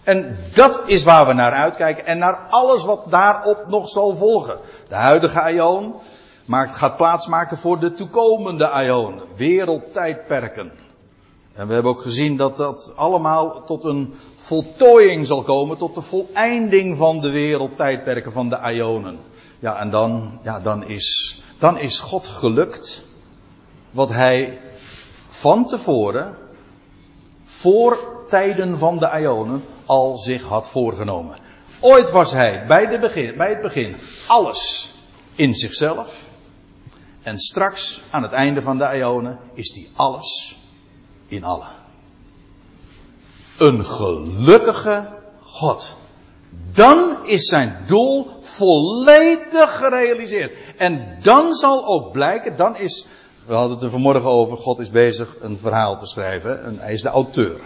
En 0.04 0.38
dat 0.54 0.82
is 0.86 1.04
waar 1.04 1.26
we 1.26 1.32
naar 1.32 1.52
uitkijken 1.52 2.06
en 2.06 2.18
naar 2.18 2.38
alles 2.48 2.84
wat 2.84 3.10
daarop 3.10 3.68
nog 3.68 3.88
zal 3.88 4.16
volgen. 4.16 4.58
De 4.88 4.94
huidige 4.94 5.40
aion 5.40 5.94
maakt, 6.44 6.76
gaat 6.76 6.96
plaatsmaken 6.96 7.58
voor 7.58 7.78
de 7.78 7.92
toekomende 7.92 8.68
aion, 8.68 9.20
wereldtijdperken. 9.36 10.72
En 11.54 11.66
we 11.66 11.74
hebben 11.74 11.92
ook 11.92 12.00
gezien 12.00 12.36
dat 12.36 12.56
dat 12.56 12.92
allemaal 12.96 13.64
tot 13.64 13.84
een 13.84 14.14
voltooiing 14.36 15.26
zal 15.26 15.42
komen, 15.42 15.76
tot 15.76 15.94
de 15.94 16.00
voleinding 16.00 16.96
van 16.96 17.20
de 17.20 17.30
wereldtijdperken 17.30 18.32
van 18.32 18.48
de 18.48 18.58
aionen. 18.58 19.18
Ja, 19.58 19.78
en 19.78 19.90
dan, 19.90 20.38
ja, 20.42 20.60
dan 20.60 20.84
is, 20.84 21.40
dan 21.58 21.78
is 21.78 22.00
God 22.00 22.26
gelukt 22.26 23.06
wat 23.90 24.08
hij 24.08 24.60
van 25.28 25.66
tevoren, 25.66 26.36
voor 27.44 28.24
tijden 28.28 28.78
van 28.78 28.98
de 28.98 29.08
aionen, 29.08 29.64
al 29.86 30.18
zich 30.18 30.42
had 30.42 30.68
voorgenomen. 30.68 31.36
Ooit 31.80 32.10
was 32.10 32.32
hij 32.32 32.64
bij, 32.66 32.86
de 32.86 32.98
begin, 32.98 33.36
bij 33.36 33.48
het 33.48 33.60
begin 33.60 33.96
alles 34.26 34.94
in 35.34 35.54
zichzelf. 35.54 36.23
En 37.24 37.38
straks, 37.38 38.02
aan 38.10 38.22
het 38.22 38.32
einde 38.32 38.62
van 38.62 38.78
de 38.78 38.96
Ionen, 38.96 39.38
is 39.54 39.74
hij 39.74 39.88
alles 39.96 40.58
in 41.26 41.44
allen. 41.44 41.68
Een 43.58 43.84
gelukkige 43.84 45.08
God. 45.40 45.96
Dan 46.72 47.26
is 47.26 47.44
zijn 47.44 47.84
doel 47.86 48.30
volledig 48.40 49.76
gerealiseerd. 49.76 50.56
En 50.76 51.16
dan 51.22 51.54
zal 51.54 51.86
ook 51.86 52.12
blijken, 52.12 52.56
dan 52.56 52.76
is, 52.76 53.06
we 53.46 53.54
hadden 53.54 53.72
het 53.72 53.82
er 53.82 53.90
vanmorgen 53.90 54.30
over, 54.30 54.56
God 54.56 54.78
is 54.78 54.90
bezig 54.90 55.36
een 55.40 55.56
verhaal 55.56 55.98
te 55.98 56.06
schrijven. 56.06 56.64
En 56.64 56.78
hij 56.78 56.92
is 56.92 57.02
de 57.02 57.08
auteur. 57.08 57.60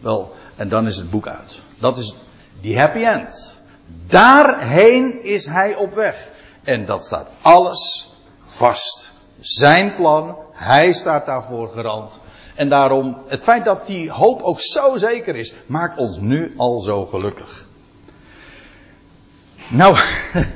Wel, 0.00 0.32
en 0.56 0.68
dan 0.68 0.86
is 0.86 0.96
het 0.96 1.10
boek 1.10 1.26
uit. 1.28 1.60
Dat 1.78 1.98
is 1.98 2.14
die 2.60 2.78
happy 2.78 3.04
end. 3.04 3.60
Daarheen 4.06 5.24
is 5.24 5.46
hij 5.46 5.74
op 5.74 5.94
weg. 5.94 6.30
En 6.62 6.86
dat 6.86 7.04
staat 7.04 7.30
alles 7.42 8.10
vast. 8.56 9.12
Zijn 9.40 9.94
plan, 9.94 10.36
hij 10.52 10.92
staat 10.92 11.26
daarvoor 11.26 11.68
gerand. 11.68 12.20
En 12.54 12.68
daarom, 12.68 13.18
het 13.26 13.42
feit 13.42 13.64
dat 13.64 13.86
die 13.86 14.10
hoop 14.10 14.42
ook 14.42 14.60
zo 14.60 14.96
zeker 14.96 15.36
is, 15.36 15.54
maakt 15.66 15.98
ons 15.98 16.18
nu 16.18 16.54
al 16.56 16.80
zo 16.80 17.06
gelukkig. 17.06 17.66
Nou, 19.70 19.98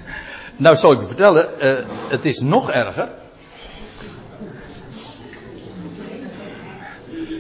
nou 0.57 0.77
zal 0.77 0.93
ik 0.93 1.01
u 1.01 1.07
vertellen, 1.07 1.49
uh, 1.59 1.75
het 2.09 2.25
is 2.25 2.41
nog 2.41 2.71
erger. 2.71 3.09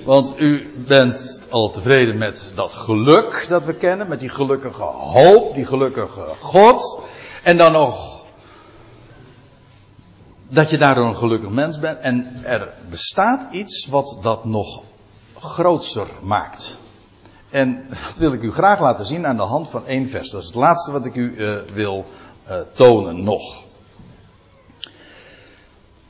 Want 0.04 0.34
u 0.38 0.72
bent 0.86 1.46
al 1.50 1.70
tevreden 1.70 2.18
met 2.18 2.52
dat 2.54 2.72
geluk 2.72 3.46
dat 3.48 3.64
we 3.64 3.74
kennen, 3.74 4.08
met 4.08 4.20
die 4.20 4.28
gelukkige 4.28 4.82
hoop, 4.82 5.54
die 5.54 5.66
gelukkige 5.66 6.32
God. 6.38 7.00
En 7.42 7.56
dan 7.56 7.72
nog 7.72 8.09
dat 10.50 10.70
je 10.70 10.78
daardoor 10.78 11.06
een 11.06 11.16
gelukkig 11.16 11.50
mens 11.50 11.78
bent. 11.78 11.98
En 11.98 12.40
er 12.42 12.72
bestaat 12.90 13.52
iets 13.52 13.86
wat 13.86 14.18
dat 14.22 14.44
nog 14.44 14.82
grootser 15.38 16.06
maakt. 16.22 16.78
En 17.50 17.86
dat 17.88 18.18
wil 18.18 18.32
ik 18.32 18.42
u 18.42 18.52
graag 18.52 18.80
laten 18.80 19.04
zien 19.04 19.26
aan 19.26 19.36
de 19.36 19.42
hand 19.42 19.70
van 19.70 19.86
één 19.86 20.08
vers. 20.08 20.30
Dat 20.30 20.40
is 20.40 20.46
het 20.46 20.56
laatste 20.56 20.92
wat 20.92 21.04
ik 21.04 21.14
u 21.14 21.34
uh, 21.36 21.56
wil 21.72 22.06
uh, 22.48 22.60
tonen 22.72 23.24
nog. 23.24 23.62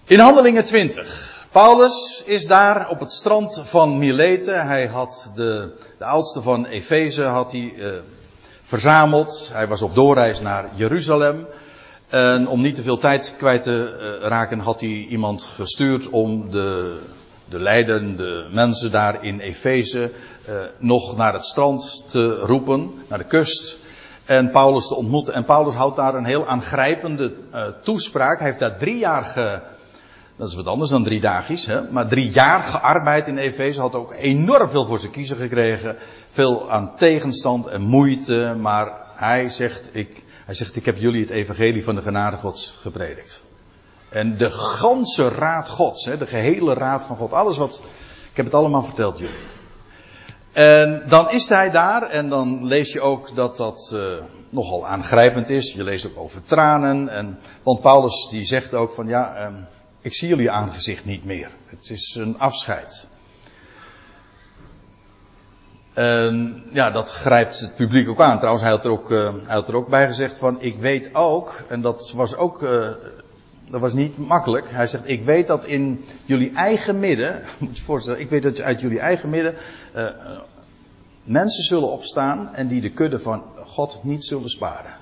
In 0.04 0.18
Handelingen 0.18 0.64
20. 0.64 1.38
Paulus 1.52 2.22
is 2.26 2.46
daar 2.46 2.88
op 2.88 3.00
het 3.00 3.12
strand 3.12 3.60
van 3.64 3.98
Mileten. 3.98 4.66
Hij 4.66 4.86
had 4.86 5.32
de, 5.34 5.78
de 5.98 6.04
oudste 6.04 6.42
van 6.42 6.66
Efeze 6.66 7.22
had 7.22 7.52
hij, 7.52 7.72
uh, 7.76 7.92
verzameld. 8.62 9.50
Hij 9.52 9.68
was 9.68 9.82
op 9.82 9.94
doorreis 9.94 10.40
naar 10.40 10.70
Jeruzalem. 10.74 11.46
En 12.10 12.48
om 12.48 12.60
niet 12.60 12.74
te 12.74 12.82
veel 12.82 12.98
tijd 12.98 13.34
kwijt 13.38 13.62
te 13.62 14.18
uh, 14.22 14.28
raken, 14.28 14.58
had 14.58 14.80
hij 14.80 15.06
iemand 15.08 15.42
gestuurd 15.42 16.08
om 16.08 16.50
de, 16.50 16.98
de 17.48 17.58
leidende 17.58 18.48
mensen 18.52 18.90
daar 18.90 19.24
in 19.24 19.40
Efeze 19.40 20.10
uh, 20.48 20.62
nog 20.78 21.16
naar 21.16 21.32
het 21.32 21.44
strand 21.44 22.04
te 22.08 22.34
roepen, 22.34 22.90
naar 23.08 23.18
de 23.18 23.24
kust. 23.24 23.78
En 24.24 24.50
Paulus 24.50 24.88
te 24.88 24.94
ontmoeten. 24.94 25.34
En 25.34 25.44
Paulus 25.44 25.74
houdt 25.74 25.96
daar 25.96 26.14
een 26.14 26.24
heel 26.24 26.46
aangrijpende 26.46 27.34
toespraak. 27.82 28.38
Hij 28.38 28.46
heeft 28.46 28.60
daar 28.60 28.78
drie 28.78 28.98
jaar 28.98 29.24
ge, 29.24 29.60
dat 30.36 30.48
is 30.48 30.54
wat 30.54 30.66
anders 30.66 30.90
dan 30.90 31.04
drie 31.04 31.20
dagjes, 31.20 31.66
hè? 31.66 31.90
maar 31.90 32.08
drie 32.08 32.30
jaar 32.30 32.62
gearbeid 32.62 33.26
in 33.26 33.38
Efeze. 33.38 33.80
Had 33.80 33.94
ook 33.94 34.14
enorm 34.14 34.68
veel 34.68 34.86
voor 34.86 34.98
zijn 34.98 35.12
kiezen 35.12 35.36
gekregen. 35.36 35.96
Veel 36.30 36.70
aan 36.70 36.96
tegenstand 36.96 37.66
en 37.66 37.80
moeite. 37.80 38.56
Maar 38.60 38.92
hij 39.14 39.48
zegt, 39.48 39.90
ik, 39.92 40.24
hij 40.50 40.58
zegt, 40.58 40.76
ik 40.76 40.84
heb 40.84 40.96
jullie 40.96 41.20
het 41.20 41.30
evangelie 41.30 41.84
van 41.84 41.94
de 41.94 42.02
genade 42.02 42.36
gods 42.36 42.76
gepredikt. 42.80 43.44
En 44.08 44.36
de 44.36 44.50
ganse 44.50 45.28
raad 45.28 45.68
gods, 45.68 46.04
hè, 46.04 46.18
de 46.18 46.26
gehele 46.26 46.74
raad 46.74 47.04
van 47.04 47.16
God. 47.16 47.32
Alles 47.32 47.56
wat, 47.56 47.82
ik 48.30 48.36
heb 48.36 48.44
het 48.44 48.54
allemaal 48.54 48.82
verteld 48.82 49.18
jullie. 49.18 49.48
En 50.52 51.02
dan 51.08 51.30
is 51.30 51.48
hij 51.48 51.70
daar 51.70 52.02
en 52.02 52.28
dan 52.28 52.66
lees 52.66 52.92
je 52.92 53.00
ook 53.00 53.34
dat 53.34 53.56
dat 53.56 53.90
uh, 53.94 54.14
nogal 54.48 54.86
aangrijpend 54.86 55.48
is. 55.50 55.72
Je 55.72 55.84
leest 55.84 56.06
ook 56.06 56.18
over 56.18 56.42
tranen. 56.42 57.08
En, 57.08 57.38
want 57.62 57.80
Paulus 57.80 58.28
die 58.30 58.44
zegt 58.44 58.74
ook 58.74 58.92
van 58.92 59.06
ja, 59.06 59.46
um, 59.46 59.66
ik 60.00 60.14
zie 60.14 60.28
jullie 60.28 60.50
aangezicht 60.50 61.04
niet 61.04 61.24
meer. 61.24 61.50
Het 61.66 61.90
is 61.90 62.14
een 62.14 62.38
afscheid. 62.38 63.08
En 66.00 66.62
ja, 66.72 66.90
dat 66.90 67.12
grijpt 67.12 67.60
het 67.60 67.74
publiek 67.74 68.08
ook 68.08 68.20
aan. 68.20 68.36
Trouwens, 68.36 68.62
hij 68.62 68.72
had 68.72 68.84
er 68.84 68.90
ook, 68.90 69.14
had 69.46 69.68
er 69.68 69.76
ook 69.76 69.88
bij 69.88 70.06
gezegd 70.06 70.38
van, 70.38 70.60
ik 70.60 70.78
weet 70.78 71.14
ook, 71.14 71.62
en 71.68 71.80
dat 71.80 72.12
was 72.14 72.36
ook, 72.36 72.62
uh, 72.62 72.88
dat 73.70 73.80
was 73.80 73.92
niet 73.92 74.18
makkelijk. 74.18 74.70
Hij 74.70 74.86
zegt, 74.86 75.08
ik 75.08 75.24
weet 75.24 75.46
dat 75.46 75.64
in 75.64 76.04
jullie 76.24 76.52
eigen 76.52 76.98
midden, 76.98 77.42
moet 77.58 77.76
je 77.76 77.82
voorstellen, 77.82 78.20
ik 78.20 78.30
weet 78.30 78.42
dat 78.42 78.60
uit 78.60 78.80
jullie 78.80 79.00
eigen 79.00 79.30
midden 79.30 79.54
uh, 79.96 80.06
mensen 81.22 81.62
zullen 81.62 81.92
opstaan 81.92 82.54
en 82.54 82.68
die 82.68 82.80
de 82.80 82.90
kudde 82.90 83.18
van 83.18 83.44
God 83.64 84.00
niet 84.02 84.24
zullen 84.24 84.50
sparen. 84.50 84.92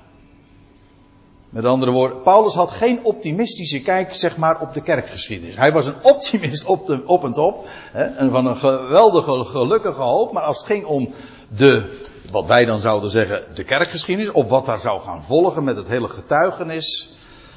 Met 1.51 1.65
andere 1.65 1.91
woorden, 1.91 2.23
Paulus 2.23 2.55
had 2.55 2.71
geen 2.71 3.05
optimistische 3.05 3.81
kijk, 3.81 4.15
zeg 4.15 4.37
maar, 4.37 4.61
op 4.61 4.75
de 4.75 4.81
kerkgeschiedenis. 4.81 5.57
Hij 5.57 5.73
was 5.73 5.87
een 5.87 6.05
optimist 6.15 6.65
op, 6.65 6.87
de, 6.87 7.03
op 7.07 7.25
en 7.25 7.33
top. 7.33 7.67
Hè, 7.93 8.05
en 8.05 8.31
van 8.31 8.47
een 8.47 8.57
geweldige, 8.57 9.45
gelukkige 9.45 10.01
hoop. 10.01 10.33
Maar 10.33 10.43
als 10.43 10.59
het 10.59 10.67
ging 10.67 10.85
om 10.85 11.11
de, 11.49 11.99
wat 12.31 12.47
wij 12.47 12.65
dan 12.65 12.79
zouden 12.79 13.11
zeggen, 13.11 13.45
de 13.55 13.65
kerkgeschiedenis. 13.65 14.33
Of 14.33 14.49
wat 14.49 14.67
daar 14.67 14.81
zou 14.81 15.01
gaan 15.01 15.25
volgen 15.25 15.65
met 15.65 15.77
het 15.77 15.89
hele 15.89 16.09
getuigenis. 16.09 17.13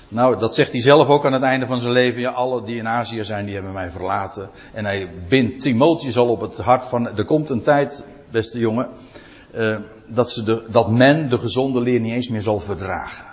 Nou, 0.08 0.40
dat 0.40 0.56
zegt 0.56 0.72
hij 0.72 0.82
zelf 0.82 1.08
ook 1.08 1.26
aan 1.26 1.34
het 1.34 1.42
einde 1.42 1.66
van 1.66 1.80
zijn 1.80 1.92
leven. 1.92 2.22
Ja, 2.22 2.32
alle 2.32 2.64
die 2.64 2.78
in 2.78 2.88
Azië 2.88 3.24
zijn, 3.24 3.46
die 3.46 3.54
hebben 3.54 3.74
mij 3.74 3.90
verlaten. 3.90 4.50
En 4.74 4.86
hij 4.86 5.10
bindt 5.28 5.62
Timotheus 5.62 6.18
al 6.18 6.30
op 6.30 6.42
het 6.42 6.58
hart 6.58 6.86
van, 6.86 7.18
er 7.18 7.26
komt 7.26 7.50
een 7.50 7.62
tijd, 7.62 8.04
beste 8.32 8.60
jongen, 8.60 8.90
uh, 9.56 9.76
dat, 10.08 10.32
ze 10.32 10.44
de, 10.44 10.64
dat 10.70 10.90
men 10.90 11.30
de 11.30 11.38
gezonde 11.38 11.82
leer 11.82 12.00
niet 12.00 12.14
eens 12.14 12.30
meer 12.30 12.42
zal 12.42 12.60
verdragen. 12.60 13.31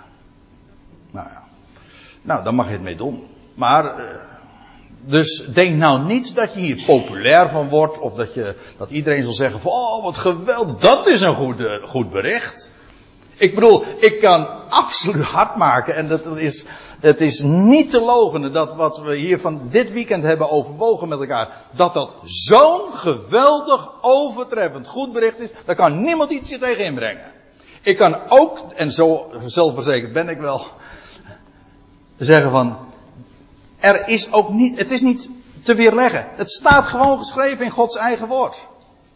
Nou 1.11 1.27
ja. 1.27 1.43
Nou, 2.21 2.43
dan 2.43 2.55
mag 2.55 2.65
je 2.65 2.71
het 2.71 2.81
mee 2.81 2.95
doen. 2.95 3.27
Maar, 3.53 3.99
uh, 3.99 4.05
dus 5.01 5.45
denk 5.53 5.75
nou 5.75 6.03
niet 6.03 6.35
dat 6.35 6.53
je 6.53 6.59
hier 6.59 6.83
populair 6.85 7.49
van 7.49 7.69
wordt. 7.69 7.99
Of 7.99 8.13
dat, 8.13 8.33
je, 8.33 8.55
dat 8.77 8.89
iedereen 8.89 9.23
zal 9.23 9.33
zeggen 9.33 9.59
van, 9.59 9.71
oh 9.71 10.03
wat 10.03 10.17
geweldig, 10.17 10.75
dat 10.75 11.07
is 11.07 11.21
een 11.21 11.35
goed, 11.35 11.63
goed 11.83 12.09
bericht. 12.09 12.71
Ik 13.39 13.55
bedoel, 13.55 13.83
ik 13.97 14.19
kan 14.19 14.69
absoluut 14.69 15.23
hard 15.23 15.55
maken. 15.55 15.95
En 15.95 16.07
dat 16.07 16.25
is, 16.37 16.65
het 16.99 17.21
is 17.21 17.39
niet 17.39 17.89
te 17.89 18.01
logenen 18.01 18.51
dat 18.51 18.75
wat 18.75 18.99
we 18.99 19.15
hier 19.15 19.39
van 19.39 19.61
dit 19.69 19.91
weekend 19.91 20.23
hebben 20.23 20.49
overwogen 20.49 21.07
met 21.07 21.19
elkaar. 21.19 21.57
Dat 21.71 21.93
dat 21.93 22.17
zo'n 22.23 22.93
geweldig 22.93 23.91
overtreffend 24.01 24.87
goed 24.87 25.13
bericht 25.13 25.39
is. 25.39 25.49
Daar 25.65 25.75
kan 25.75 26.01
niemand 26.01 26.31
iets 26.31 26.49
tegen 26.49 26.85
inbrengen. 26.85 27.31
Ik 27.81 27.97
kan 27.97 28.17
ook, 28.29 28.59
en 28.75 28.91
zo 28.91 29.31
zelfverzekerd 29.45 30.13
ben 30.13 30.29
ik 30.29 30.39
wel, 30.39 30.61
zeggen 32.25 32.51
van, 32.51 32.77
er 33.79 34.07
is 34.07 34.31
ook 34.31 34.49
niet, 34.49 34.77
het 34.77 34.91
is 34.91 35.01
niet 35.01 35.29
te 35.63 35.75
weerleggen. 35.75 36.27
Het 36.31 36.51
staat 36.51 36.85
gewoon 36.85 37.19
geschreven 37.19 37.65
in 37.65 37.71
Gods 37.71 37.95
eigen 37.95 38.27
woord. 38.27 38.67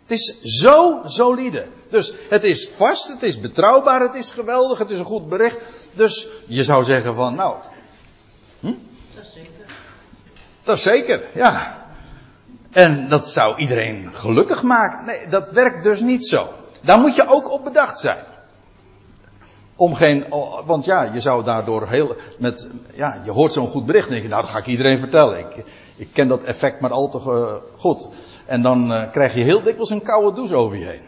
Het 0.01 0.11
is 0.11 0.41
zo 0.41 1.01
solide. 1.03 1.67
Dus 1.89 2.13
het 2.29 2.43
is 2.43 2.69
vast, 2.75 3.07
het 3.07 3.23
is 3.23 3.39
betrouwbaar, 3.39 4.01
het 4.01 4.15
is 4.15 4.29
geweldig, 4.29 4.77
het 4.77 4.89
is 4.89 4.99
een 4.99 5.05
goed 5.05 5.29
bericht. 5.29 5.57
Dus 5.93 6.27
je 6.47 6.63
zou 6.63 6.83
zeggen 6.83 7.15
van, 7.15 7.35
nou. 7.35 7.55
Hm? 8.59 8.73
Dat 9.15 9.23
is 9.23 9.33
zeker. 9.33 9.65
Dat 10.63 10.77
is 10.77 10.83
zeker, 10.83 11.23
ja. 11.33 11.81
En 12.71 13.07
dat 13.09 13.27
zou 13.27 13.57
iedereen 13.57 14.13
gelukkig 14.13 14.63
maken. 14.63 15.05
Nee, 15.05 15.27
dat 15.27 15.51
werkt 15.51 15.83
dus 15.83 15.99
niet 15.99 16.27
zo. 16.27 16.49
Daar 16.81 16.99
moet 16.99 17.15
je 17.15 17.27
ook 17.27 17.51
op 17.51 17.63
bedacht 17.63 17.99
zijn. 17.99 18.25
Om 19.75 19.95
geen, 19.95 20.25
want 20.65 20.85
ja, 20.85 21.03
je 21.03 21.19
zou 21.19 21.43
daardoor 21.43 21.87
heel, 21.87 22.15
met, 22.37 22.69
ja, 22.93 23.21
je 23.25 23.31
hoort 23.31 23.53
zo'n 23.53 23.67
goed 23.67 23.85
bericht 23.85 24.05
en 24.05 24.11
denk 24.11 24.23
je, 24.23 24.29
nou, 24.29 24.41
dat 24.41 24.51
ga 24.51 24.57
ik 24.57 24.65
iedereen 24.65 24.99
vertellen. 24.99 25.39
Ik, 25.39 25.65
ik 25.95 26.09
ken 26.13 26.27
dat 26.27 26.43
effect 26.43 26.79
maar 26.79 26.91
al 26.91 27.09
te 27.09 27.59
goed. 27.77 28.07
En 28.45 28.61
dan 28.61 28.91
uh, 28.91 29.11
krijg 29.11 29.33
je 29.33 29.43
heel 29.43 29.63
dikwijls 29.63 29.89
een 29.89 30.01
koude 30.01 30.35
douche 30.35 30.55
over 30.55 30.77
je 30.77 30.85
heen. 30.85 31.01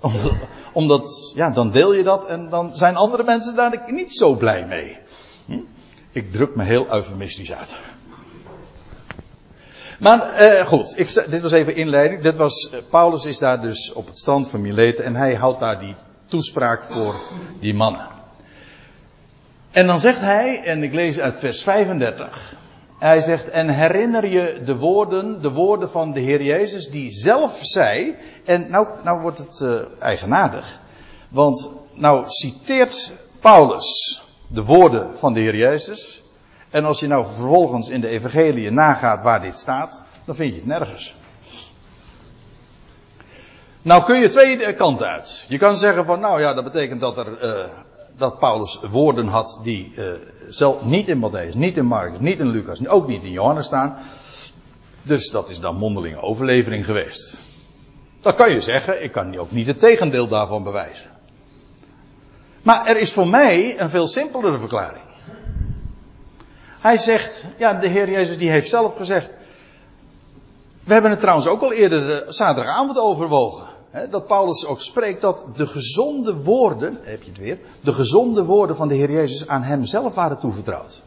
Omdat, 0.00 0.32
omdat, 0.72 1.32
ja, 1.34 1.50
dan 1.50 1.70
deel 1.70 1.94
je 1.94 2.02
dat 2.02 2.26
en 2.26 2.50
dan 2.50 2.74
zijn 2.74 2.96
andere 2.96 3.24
mensen 3.24 3.54
daar 3.54 3.82
niet 3.86 4.12
zo 4.12 4.34
blij 4.34 4.66
mee. 4.66 4.98
Hm? 5.46 5.60
Ik 6.12 6.32
druk 6.32 6.54
me 6.54 6.62
heel 6.62 6.86
eufemistisch 6.92 7.52
uit. 7.52 7.78
Maar 9.98 10.42
uh, 10.42 10.60
goed, 10.66 10.96
dit 11.30 11.40
was 11.40 11.52
even 11.52 11.74
inleiding. 11.74 12.22
Dit 12.22 12.36
was, 12.36 12.70
uh, 12.72 12.80
Paulus 12.90 13.24
is 13.24 13.38
daar 13.38 13.60
dus 13.60 13.92
op 13.92 14.06
het 14.06 14.18
strand 14.18 14.48
van 14.48 14.60
Mileten 14.60 15.04
en 15.04 15.14
hij 15.14 15.34
houdt 15.34 15.60
daar 15.60 15.78
die 15.80 15.94
toespraak 16.34 16.84
voor 16.84 17.14
die 17.60 17.74
mannen. 17.74 18.08
En 19.70 19.86
dan 19.86 20.00
zegt 20.00 20.20
hij, 20.20 20.62
en 20.62 20.82
ik 20.82 20.92
lees 20.92 21.18
uit 21.20 21.38
vers 21.38 21.62
35. 21.62 22.56
Hij 22.98 23.20
zegt, 23.20 23.50
en 23.50 23.68
herinner 23.68 24.28
je 24.28 24.62
de 24.64 24.76
woorden, 24.76 25.42
de 25.42 25.50
woorden 25.50 25.90
van 25.90 26.12
de 26.12 26.20
Heer 26.20 26.42
Jezus, 26.42 26.90
die 26.90 27.10
zelf 27.10 27.58
zei, 27.60 28.16
en 28.44 28.70
nou, 28.70 28.88
nou 29.02 29.20
wordt 29.20 29.38
het 29.38 29.60
uh, 29.60 29.80
eigenaardig, 29.98 30.80
want 31.28 31.70
nou 31.92 32.22
citeert 32.26 33.12
Paulus 33.40 34.22
de 34.48 34.64
woorden 34.64 35.18
van 35.18 35.32
de 35.32 35.40
Heer 35.40 35.56
Jezus, 35.56 36.22
en 36.70 36.84
als 36.84 37.00
je 37.00 37.06
nou 37.06 37.26
vervolgens 37.26 37.88
in 37.88 38.00
de 38.00 38.08
evangelie 38.08 38.70
nagaat 38.70 39.22
waar 39.22 39.42
dit 39.42 39.58
staat, 39.58 40.02
dan 40.24 40.34
vind 40.34 40.50
je 40.50 40.56
het 40.56 40.66
nergens. 40.66 41.14
Nou 43.84 44.04
kun 44.04 44.18
je 44.18 44.28
twee 44.28 44.74
kanten 44.74 45.08
uit. 45.08 45.44
Je 45.48 45.58
kan 45.58 45.76
zeggen 45.76 46.04
van, 46.04 46.20
nou 46.20 46.40
ja, 46.40 46.54
dat 46.54 46.64
betekent 46.64 47.00
dat 47.00 47.18
er, 47.18 47.44
uh, 47.44 47.70
dat 48.16 48.38
Paulus 48.38 48.80
woorden 48.90 49.26
had 49.26 49.60
die 49.62 49.92
uh, 49.96 50.04
zelf 50.48 50.84
niet 50.84 51.08
in 51.08 51.20
Matthäus, 51.20 51.54
niet 51.54 51.76
in 51.76 51.84
Marcus, 51.84 52.18
niet 52.18 52.40
in 52.40 52.48
Lucas, 52.48 52.86
ook 52.86 53.08
niet 53.08 53.22
in 53.22 53.30
Johannes 53.30 53.66
staan. 53.66 53.96
Dus 55.02 55.30
dat 55.30 55.48
is 55.48 55.60
dan 55.60 55.76
mondelinge 55.76 56.20
overlevering 56.20 56.84
geweest. 56.84 57.38
Dat 58.20 58.34
kan 58.34 58.50
je 58.50 58.60
zeggen, 58.60 59.02
ik 59.02 59.12
kan 59.12 59.38
ook 59.38 59.50
niet 59.50 59.66
het 59.66 59.78
tegendeel 59.78 60.28
daarvan 60.28 60.62
bewijzen. 60.62 61.10
Maar 62.62 62.86
er 62.86 62.96
is 62.96 63.12
voor 63.12 63.28
mij 63.28 63.80
een 63.80 63.90
veel 63.90 64.06
simpelere 64.06 64.58
verklaring. 64.58 65.04
Hij 66.80 66.96
zegt, 66.96 67.46
ja, 67.58 67.74
de 67.74 67.88
Heer 67.88 68.10
Jezus 68.10 68.38
die 68.38 68.50
heeft 68.50 68.68
zelf 68.68 68.96
gezegd. 68.96 69.30
We 70.84 70.92
hebben 70.92 71.10
het 71.10 71.20
trouwens 71.20 71.46
ook 71.46 71.62
al 71.62 71.72
eerder 71.72 72.06
de 72.06 72.24
zaterdagavond 72.32 72.98
overwogen. 72.98 73.72
Dat 74.10 74.26
Paulus 74.26 74.66
ook 74.66 74.80
spreekt 74.80 75.20
dat 75.20 75.46
de 75.56 75.66
gezonde 75.66 76.42
woorden, 76.42 76.98
heb 77.02 77.22
je 77.22 77.28
het 77.28 77.38
weer, 77.38 77.58
de 77.80 77.92
gezonde 77.92 78.44
woorden 78.44 78.76
van 78.76 78.88
de 78.88 78.94
Heer 78.94 79.10
Jezus 79.10 79.48
aan 79.48 79.62
hem 79.62 79.84
zelf 79.84 80.14
waren 80.14 80.38
toevertrouwd. 80.38 81.02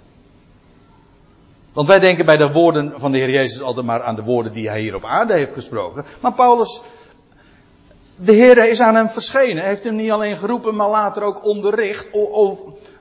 Want 1.73 1.87
wij 1.87 1.99
denken 1.99 2.25
bij 2.25 2.37
de 2.37 2.51
woorden 2.51 2.93
van 2.97 3.11
de 3.11 3.17
Heer 3.17 3.29
Jezus 3.29 3.61
altijd 3.61 3.85
maar 3.85 4.03
aan 4.03 4.15
de 4.15 4.23
woorden 4.23 4.53
die 4.53 4.69
hij 4.69 4.81
hier 4.81 4.95
op 4.95 5.03
aarde 5.03 5.33
heeft 5.33 5.53
gesproken. 5.53 6.05
Maar 6.21 6.33
Paulus, 6.33 6.81
de 8.15 8.31
Heer 8.31 8.69
is 8.69 8.81
aan 8.81 8.95
hem 8.95 9.09
verschenen. 9.09 9.63
Heeft 9.63 9.83
hem 9.83 9.95
niet 9.95 10.11
alleen 10.11 10.37
geroepen, 10.37 10.75
maar 10.75 10.89
later 10.89 11.23
ook 11.23 11.45
onderricht, 11.45 12.09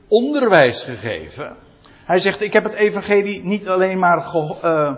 onderwijs 0.08 0.82
gegeven. 0.82 1.56
Hij 2.04 2.18
zegt, 2.18 2.42
ik 2.42 2.52
heb 2.52 2.64
het 2.64 2.74
evangelie 2.74 3.44
niet 3.44 3.68
alleen 3.68 3.98
maar 3.98 4.22
ge, 4.22 4.56
uh, 4.64 4.94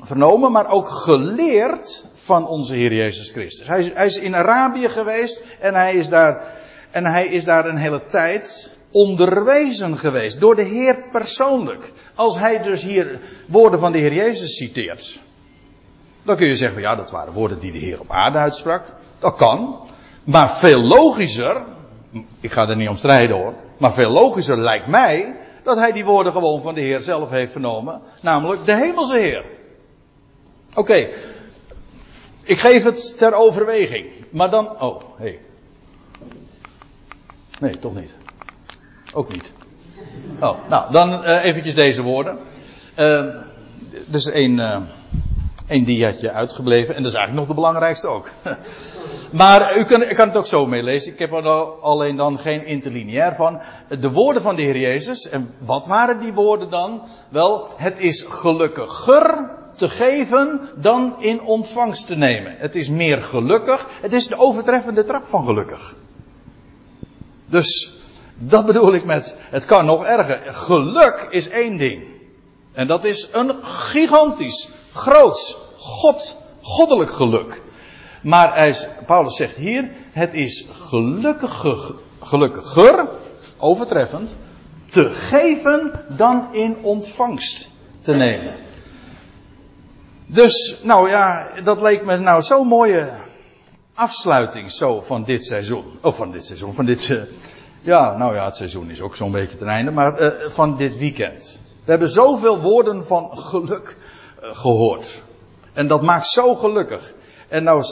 vernomen, 0.00 0.52
maar 0.52 0.70
ook 0.70 0.88
geleerd 0.88 2.06
van 2.28 2.46
onze 2.46 2.74
Heer 2.74 2.92
Jezus 2.92 3.30
Christus. 3.30 3.66
Hij 3.66 3.78
is, 3.78 3.92
hij 3.92 4.06
is, 4.06 4.18
in 4.18 4.34
Arabië 4.34 4.88
geweest 4.88 5.44
en 5.58 5.74
hij 5.74 5.94
is 5.94 6.08
daar, 6.08 6.42
en 6.90 7.06
hij 7.06 7.26
is 7.26 7.44
daar 7.44 7.66
een 7.66 7.76
hele 7.76 8.04
tijd 8.04 8.76
onderwezen 8.90 9.98
geweest. 9.98 10.40
Door 10.40 10.54
de 10.56 10.62
Heer 10.62 11.04
persoonlijk. 11.10 11.92
Als 12.14 12.38
hij 12.38 12.62
dus 12.62 12.82
hier 12.82 13.20
woorden 13.46 13.80
van 13.80 13.92
de 13.92 13.98
Heer 13.98 14.12
Jezus 14.12 14.56
citeert. 14.56 15.18
Dan 16.22 16.36
kun 16.36 16.46
je 16.46 16.56
zeggen, 16.56 16.80
ja, 16.80 16.96
dat 16.96 17.10
waren 17.10 17.32
woorden 17.32 17.58
die 17.58 17.72
de 17.72 17.78
Heer 17.78 18.00
op 18.00 18.10
aarde 18.10 18.38
uitsprak. 18.38 18.84
Dat 19.18 19.36
kan. 19.36 19.88
Maar 20.24 20.50
veel 20.50 20.82
logischer, 20.82 21.62
ik 22.40 22.52
ga 22.52 22.68
er 22.68 22.76
niet 22.76 22.88
om 22.88 22.96
strijden 22.96 23.36
hoor, 23.36 23.54
maar 23.78 23.92
veel 23.92 24.10
logischer 24.10 24.58
lijkt 24.58 24.86
mij 24.86 25.36
dat 25.62 25.78
hij 25.78 25.92
die 25.92 26.04
woorden 26.04 26.32
gewoon 26.32 26.62
van 26.62 26.74
de 26.74 26.80
Heer 26.80 27.00
zelf 27.00 27.30
heeft 27.30 27.52
vernomen. 27.52 28.00
Namelijk 28.22 28.64
de 28.64 28.74
hemelse 28.74 29.18
Heer. 29.18 29.44
Oké. 30.74 31.08
Ik 32.48 32.58
geef 32.58 32.84
het 32.84 33.18
ter 33.18 33.34
overweging. 33.34 34.06
Maar 34.30 34.50
dan. 34.50 34.80
Oh, 34.80 35.02
hé. 35.16 35.38
Nee, 37.60 37.78
toch 37.78 37.94
niet. 37.94 38.14
Ook 39.12 39.32
niet. 39.32 39.52
Oh, 40.40 40.68
nou, 40.68 40.92
dan 40.92 41.24
uh, 41.24 41.44
eventjes 41.44 41.74
deze 41.74 42.02
woorden. 42.02 42.38
Uh, 42.98 43.24
dus 44.06 44.26
één, 44.26 44.58
uh, 44.58 44.76
één 45.66 45.84
diaatje 45.84 46.30
uitgebleven. 46.32 46.94
En 46.94 47.02
dat 47.02 47.12
is 47.12 47.18
eigenlijk 47.18 47.46
nog 47.46 47.56
de 47.56 47.62
belangrijkste 47.62 48.06
ook. 48.06 48.30
Maar 49.32 49.78
u 49.78 49.84
kan, 49.84 50.06
kan 50.06 50.28
het 50.28 50.36
ook 50.36 50.46
zo 50.46 50.66
meelezen. 50.66 51.12
Ik 51.12 51.18
heb 51.18 51.32
er 51.32 51.46
alleen 51.80 52.16
dan 52.16 52.38
geen 52.38 52.66
interlineair 52.66 53.34
van. 53.34 53.60
De 54.00 54.10
woorden 54.10 54.42
van 54.42 54.56
de 54.56 54.62
Heer 54.62 54.78
Jezus. 54.78 55.28
En 55.28 55.54
wat 55.58 55.86
waren 55.86 56.20
die 56.20 56.32
woorden 56.32 56.70
dan? 56.70 57.02
Wel, 57.28 57.68
het 57.76 57.98
is 57.98 58.26
gelukkiger 58.28 59.50
te 59.78 59.88
geven 59.88 60.70
dan 60.76 61.14
in 61.18 61.40
ontvangst 61.40 62.06
te 62.06 62.14
nemen. 62.14 62.56
Het 62.58 62.74
is 62.74 62.88
meer 62.88 63.22
gelukkig. 63.22 63.86
Het 64.00 64.12
is 64.12 64.26
de 64.26 64.36
overtreffende 64.36 65.04
trap 65.04 65.26
van 65.26 65.44
gelukkig. 65.44 65.94
Dus, 67.46 67.92
dat 68.34 68.66
bedoel 68.66 68.94
ik 68.94 69.04
met, 69.04 69.36
het 69.38 69.64
kan 69.64 69.86
nog 69.86 70.04
erger. 70.04 70.40
Geluk 70.44 71.26
is 71.30 71.48
één 71.48 71.76
ding. 71.76 72.02
En 72.72 72.86
dat 72.86 73.04
is 73.04 73.28
een 73.32 73.64
gigantisch, 73.64 74.70
groots, 74.92 75.58
God, 75.76 76.36
goddelijk 76.60 77.10
geluk. 77.10 77.62
Maar 78.22 78.76
Paulus 79.06 79.36
zegt 79.36 79.56
hier, 79.56 79.90
het 80.12 80.34
is 80.34 80.66
gelukkiger, 80.72 81.94
overtreffend, 83.58 84.36
te 84.86 85.10
geven 85.10 86.04
dan 86.08 86.48
in 86.52 86.76
ontvangst 86.82 87.68
te 88.00 88.12
nemen. 88.12 88.66
Dus, 90.30 90.78
nou 90.82 91.08
ja, 91.08 91.50
dat 91.64 91.80
leek 91.80 92.04
me 92.04 92.16
nou 92.16 92.42
zo'n 92.42 92.66
mooie 92.66 93.10
afsluiting 93.94 94.72
zo 94.72 95.00
van 95.00 95.24
dit 95.24 95.44
seizoen. 95.44 95.84
Of 96.02 96.16
van 96.16 96.30
dit 96.30 96.44
seizoen, 96.44 96.74
van 96.74 96.84
dit, 96.84 97.20
ja, 97.80 98.16
nou 98.16 98.34
ja, 98.34 98.44
het 98.44 98.56
seizoen 98.56 98.90
is 98.90 99.00
ook 99.00 99.16
zo'n 99.16 99.32
beetje 99.32 99.58
ten 99.58 99.68
einde, 99.68 99.90
maar 99.90 100.22
uh, 100.22 100.28
van 100.48 100.76
dit 100.76 100.98
weekend. 100.98 101.62
We 101.84 101.90
hebben 101.90 102.08
zoveel 102.08 102.60
woorden 102.60 103.06
van 103.06 103.38
geluk 103.38 103.96
uh, 104.42 104.56
gehoord. 104.56 105.22
En 105.72 105.86
dat 105.86 106.02
maakt 106.02 106.26
zo 106.26 106.54
gelukkig. 106.54 107.14
En 107.48 107.64
nou, 107.64 107.84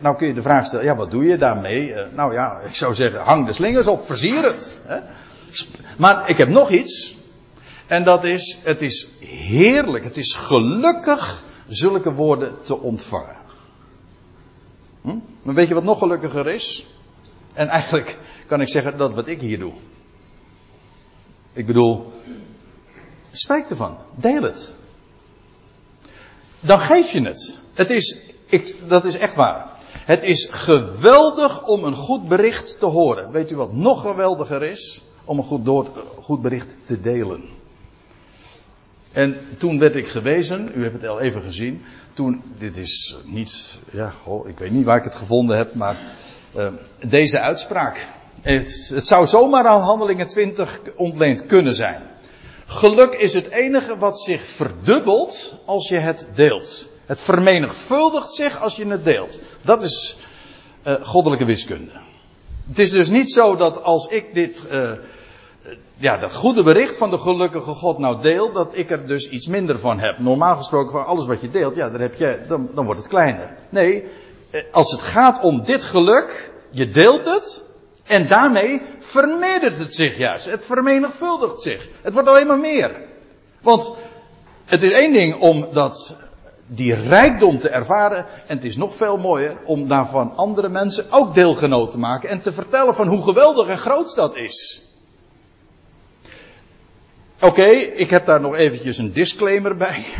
nou 0.00 0.16
kun 0.16 0.26
je 0.26 0.34
de 0.34 0.42
vraag 0.42 0.66
stellen, 0.66 0.84
ja, 0.84 0.96
wat 0.96 1.10
doe 1.10 1.24
je 1.24 1.38
daarmee? 1.38 1.94
Nou 2.10 2.32
ja, 2.32 2.60
ik 2.60 2.74
zou 2.74 2.94
zeggen, 2.94 3.20
hang 3.20 3.46
de 3.46 3.52
slingers 3.52 3.86
op, 3.86 4.06
versier 4.06 4.44
het. 4.44 4.76
Hè? 4.84 4.98
Maar 5.98 6.28
ik 6.28 6.36
heb 6.36 6.48
nog 6.48 6.70
iets. 6.70 7.16
En 7.86 8.04
dat 8.04 8.24
is, 8.24 8.58
het 8.62 8.82
is 8.82 9.08
heerlijk, 9.20 10.04
het 10.04 10.16
is 10.16 10.34
gelukkig 10.34 11.44
zulke 11.68 12.12
woorden 12.12 12.62
te 12.62 12.78
ontvangen. 12.78 13.36
Hm? 15.02 15.18
Maar 15.42 15.54
weet 15.54 15.68
je 15.68 15.74
wat 15.74 15.84
nog 15.84 15.98
gelukkiger 15.98 16.46
is? 16.46 16.86
En 17.52 17.68
eigenlijk 17.68 18.18
kan 18.46 18.60
ik 18.60 18.68
zeggen 18.68 18.98
dat 18.98 19.14
wat 19.14 19.28
ik 19.28 19.40
hier 19.40 19.58
doe. 19.58 19.72
Ik 21.52 21.66
bedoel, 21.66 22.12
spreek 23.30 23.70
ervan, 23.70 23.98
deel 24.14 24.42
het. 24.42 24.74
Dan 26.60 26.80
geef 26.80 27.12
je 27.12 27.22
het. 27.22 27.60
Het 27.74 27.90
is 27.90 28.34
ik, 28.46 28.76
dat 28.88 29.04
is 29.04 29.18
echt 29.18 29.34
waar. 29.34 29.72
Het 29.92 30.22
is 30.22 30.48
geweldig 30.50 31.66
om 31.66 31.84
een 31.84 31.94
goed 31.94 32.28
bericht 32.28 32.78
te 32.78 32.86
horen. 32.86 33.30
Weet 33.30 33.50
u 33.50 33.56
wat 33.56 33.72
nog 33.72 34.00
geweldiger 34.00 34.62
is? 34.62 35.02
Om 35.24 35.38
een 35.38 35.44
goed, 35.44 35.88
goed 36.20 36.42
bericht 36.42 36.68
te 36.84 37.00
delen. 37.00 37.44
En 39.14 39.36
toen 39.58 39.78
werd 39.78 39.94
ik 39.94 40.08
gewezen, 40.08 40.72
u 40.74 40.82
hebt 40.82 40.94
het 40.94 41.06
al 41.06 41.20
even 41.20 41.42
gezien. 41.42 41.84
Toen, 42.14 42.42
dit 42.58 42.76
is 42.76 43.18
niet, 43.24 43.78
ja, 43.92 44.10
goh, 44.10 44.48
ik 44.48 44.58
weet 44.58 44.70
niet 44.70 44.84
waar 44.84 44.98
ik 44.98 45.04
het 45.04 45.14
gevonden 45.14 45.56
heb, 45.56 45.74
maar 45.74 45.96
uh, 46.56 46.68
deze 47.08 47.40
uitspraak. 47.40 48.06
Het, 48.40 48.90
het 48.94 49.06
zou 49.06 49.26
zomaar 49.26 49.66
aan 49.66 49.80
handelingen 49.80 50.28
20 50.28 50.80
ontleend 50.96 51.46
kunnen 51.46 51.74
zijn. 51.74 52.02
Geluk 52.66 53.12
is 53.12 53.34
het 53.34 53.50
enige 53.50 53.98
wat 53.98 54.20
zich 54.20 54.48
verdubbelt 54.48 55.54
als 55.64 55.88
je 55.88 55.98
het 55.98 56.28
deelt. 56.34 56.88
Het 57.06 57.20
vermenigvuldigt 57.20 58.32
zich 58.32 58.62
als 58.62 58.76
je 58.76 58.86
het 58.86 59.04
deelt. 59.04 59.40
Dat 59.62 59.82
is 59.82 60.18
uh, 60.86 60.94
goddelijke 61.04 61.44
wiskunde. 61.44 62.00
Het 62.68 62.78
is 62.78 62.90
dus 62.90 63.10
niet 63.10 63.30
zo 63.30 63.56
dat 63.56 63.82
als 63.82 64.06
ik 64.06 64.34
dit, 64.34 64.64
uh, 64.72 64.92
ja, 65.96 66.16
dat 66.16 66.34
goede 66.34 66.62
bericht 66.62 66.96
van 66.96 67.10
de 67.10 67.18
gelukkige 67.18 67.74
God 67.74 67.98
nou 67.98 68.22
deel, 68.22 68.52
dat 68.52 68.76
ik 68.76 68.90
er 68.90 69.06
dus 69.06 69.28
iets 69.28 69.46
minder 69.46 69.78
van 69.78 69.98
heb. 69.98 70.18
Normaal 70.18 70.56
gesproken 70.56 70.92
van 70.92 71.06
alles 71.06 71.26
wat 71.26 71.40
je 71.40 71.50
deelt, 71.50 71.74
ja, 71.74 71.90
dan, 71.90 72.00
heb 72.00 72.14
je, 72.14 72.40
dan, 72.48 72.68
dan 72.74 72.84
wordt 72.84 73.00
het 73.00 73.08
kleiner. 73.08 73.56
Nee, 73.68 74.04
als 74.70 74.92
het 74.92 75.00
gaat 75.00 75.40
om 75.40 75.64
dit 75.64 75.84
geluk, 75.84 76.52
je 76.70 76.88
deelt 76.88 77.24
het, 77.24 77.64
en 78.04 78.28
daarmee 78.28 78.82
vermeerdert 78.98 79.78
het 79.78 79.94
zich 79.94 80.16
juist. 80.16 80.44
Het 80.44 80.64
vermenigvuldigt 80.64 81.62
zich. 81.62 81.88
Het 82.02 82.12
wordt 82.12 82.28
alleen 82.28 82.46
maar 82.46 82.58
meer. 82.58 82.96
Want 83.62 83.94
het 84.64 84.82
is 84.82 84.92
één 84.92 85.12
ding 85.12 85.40
om 85.40 85.68
dat, 85.72 86.16
die 86.66 86.94
rijkdom 86.94 87.58
te 87.58 87.68
ervaren. 87.68 88.26
En 88.46 88.56
het 88.56 88.64
is 88.64 88.76
nog 88.76 88.94
veel 88.94 89.16
mooier 89.16 89.56
om 89.64 89.88
daarvan 89.88 90.36
andere 90.36 90.68
mensen 90.68 91.06
ook 91.10 91.34
deelgenoot 91.34 91.90
te 91.90 91.98
maken. 91.98 92.28
En 92.28 92.40
te 92.40 92.52
vertellen 92.52 92.94
van 92.94 93.08
hoe 93.08 93.22
geweldig 93.22 93.68
en 93.68 93.78
groot 93.78 94.14
dat 94.14 94.36
is. 94.36 94.83
Oké, 97.40 97.66
ik 97.70 98.10
heb 98.10 98.26
daar 98.26 98.40
nog 98.40 98.54
eventjes 98.54 98.98
een 98.98 99.12
disclaimer 99.12 99.76
bij. 99.76 100.04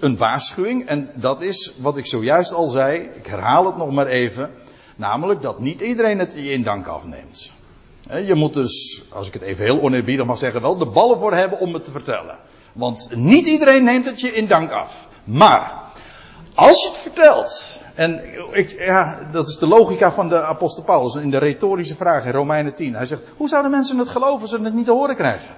Een 0.00 0.16
waarschuwing. 0.16 0.86
En 0.86 1.10
dat 1.14 1.42
is 1.42 1.74
wat 1.78 1.96
ik 1.96 2.06
zojuist 2.06 2.52
al 2.52 2.66
zei. 2.66 2.98
Ik 2.98 3.26
herhaal 3.26 3.66
het 3.66 3.76
nog 3.76 3.90
maar 3.90 4.06
even. 4.06 4.50
Namelijk 4.96 5.42
dat 5.42 5.60
niet 5.60 5.80
iedereen 5.80 6.18
het 6.18 6.32
je 6.32 6.52
in 6.52 6.62
dank 6.62 6.86
afneemt. 6.86 7.50
Je 8.26 8.34
moet 8.34 8.54
dus, 8.54 9.04
als 9.08 9.26
ik 9.26 9.32
het 9.32 9.42
even 9.42 9.64
heel 9.64 9.80
oneerbiedig 9.80 10.26
mag 10.26 10.38
zeggen, 10.38 10.60
wel 10.60 10.78
de 10.78 10.86
ballen 10.86 11.18
voor 11.18 11.34
hebben 11.34 11.58
om 11.58 11.74
het 11.74 11.84
te 11.84 11.90
vertellen. 11.90 12.38
Want 12.72 13.08
niet 13.14 13.46
iedereen 13.46 13.84
neemt 13.84 14.04
het 14.04 14.20
je 14.20 14.34
in 14.34 14.46
dank 14.46 14.70
af. 14.70 15.08
Maar, 15.24 15.82
als 16.54 16.82
je 16.82 16.88
het 16.88 16.98
vertelt, 16.98 17.82
en 17.94 18.22
ik, 18.52 18.70
ja, 18.78 19.28
dat 19.32 19.48
is 19.48 19.58
de 19.58 19.66
logica 19.66 20.12
van 20.12 20.28
de 20.28 20.42
apostel 20.42 20.84
Paulus 20.84 21.14
in 21.14 21.30
de 21.30 21.38
retorische 21.38 21.96
vraag 21.96 22.24
in 22.24 22.32
Romeinen 22.32 22.74
10. 22.74 22.94
Hij 22.94 23.06
zegt, 23.06 23.22
hoe 23.36 23.48
zouden 23.48 23.70
mensen 23.70 23.98
het 23.98 24.08
geloven 24.08 24.40
als 24.40 24.50
ze 24.50 24.60
het 24.60 24.74
niet 24.74 24.84
te 24.84 24.92
horen 24.92 25.16
krijgen? 25.16 25.54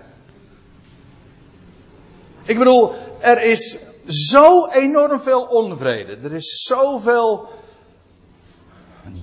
Ik 2.45 2.59
bedoel, 2.59 2.93
er 3.21 3.43
is 3.43 3.79
zo 4.07 4.67
enorm 4.67 5.21
veel 5.21 5.43
onvrede. 5.43 6.17
Er 6.23 6.33
is 6.33 6.65
zoveel 6.67 7.49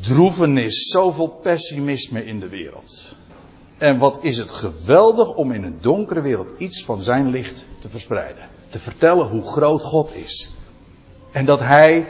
droevenis, 0.02 0.90
zoveel 0.90 1.28
pessimisme 1.28 2.26
in 2.26 2.40
de 2.40 2.50
wereld. 2.50 3.16
En 3.78 3.98
wat 3.98 4.20
is 4.22 4.38
het 4.38 4.52
geweldig 4.52 5.36
om 5.36 5.52
in 5.52 5.64
een 5.64 5.78
donkere 5.82 6.22
wereld 6.22 6.50
iets 6.58 6.84
van 6.84 7.02
zijn 7.02 7.30
licht 7.30 7.66
te 7.80 7.90
verspreiden. 7.90 8.48
Te 8.68 8.80
vertellen 8.80 9.28
hoe 9.28 9.44
groot 9.44 9.84
God 9.84 10.16
is. 10.16 10.52
En 11.32 11.46
dat 11.46 11.60
Hij 11.60 12.08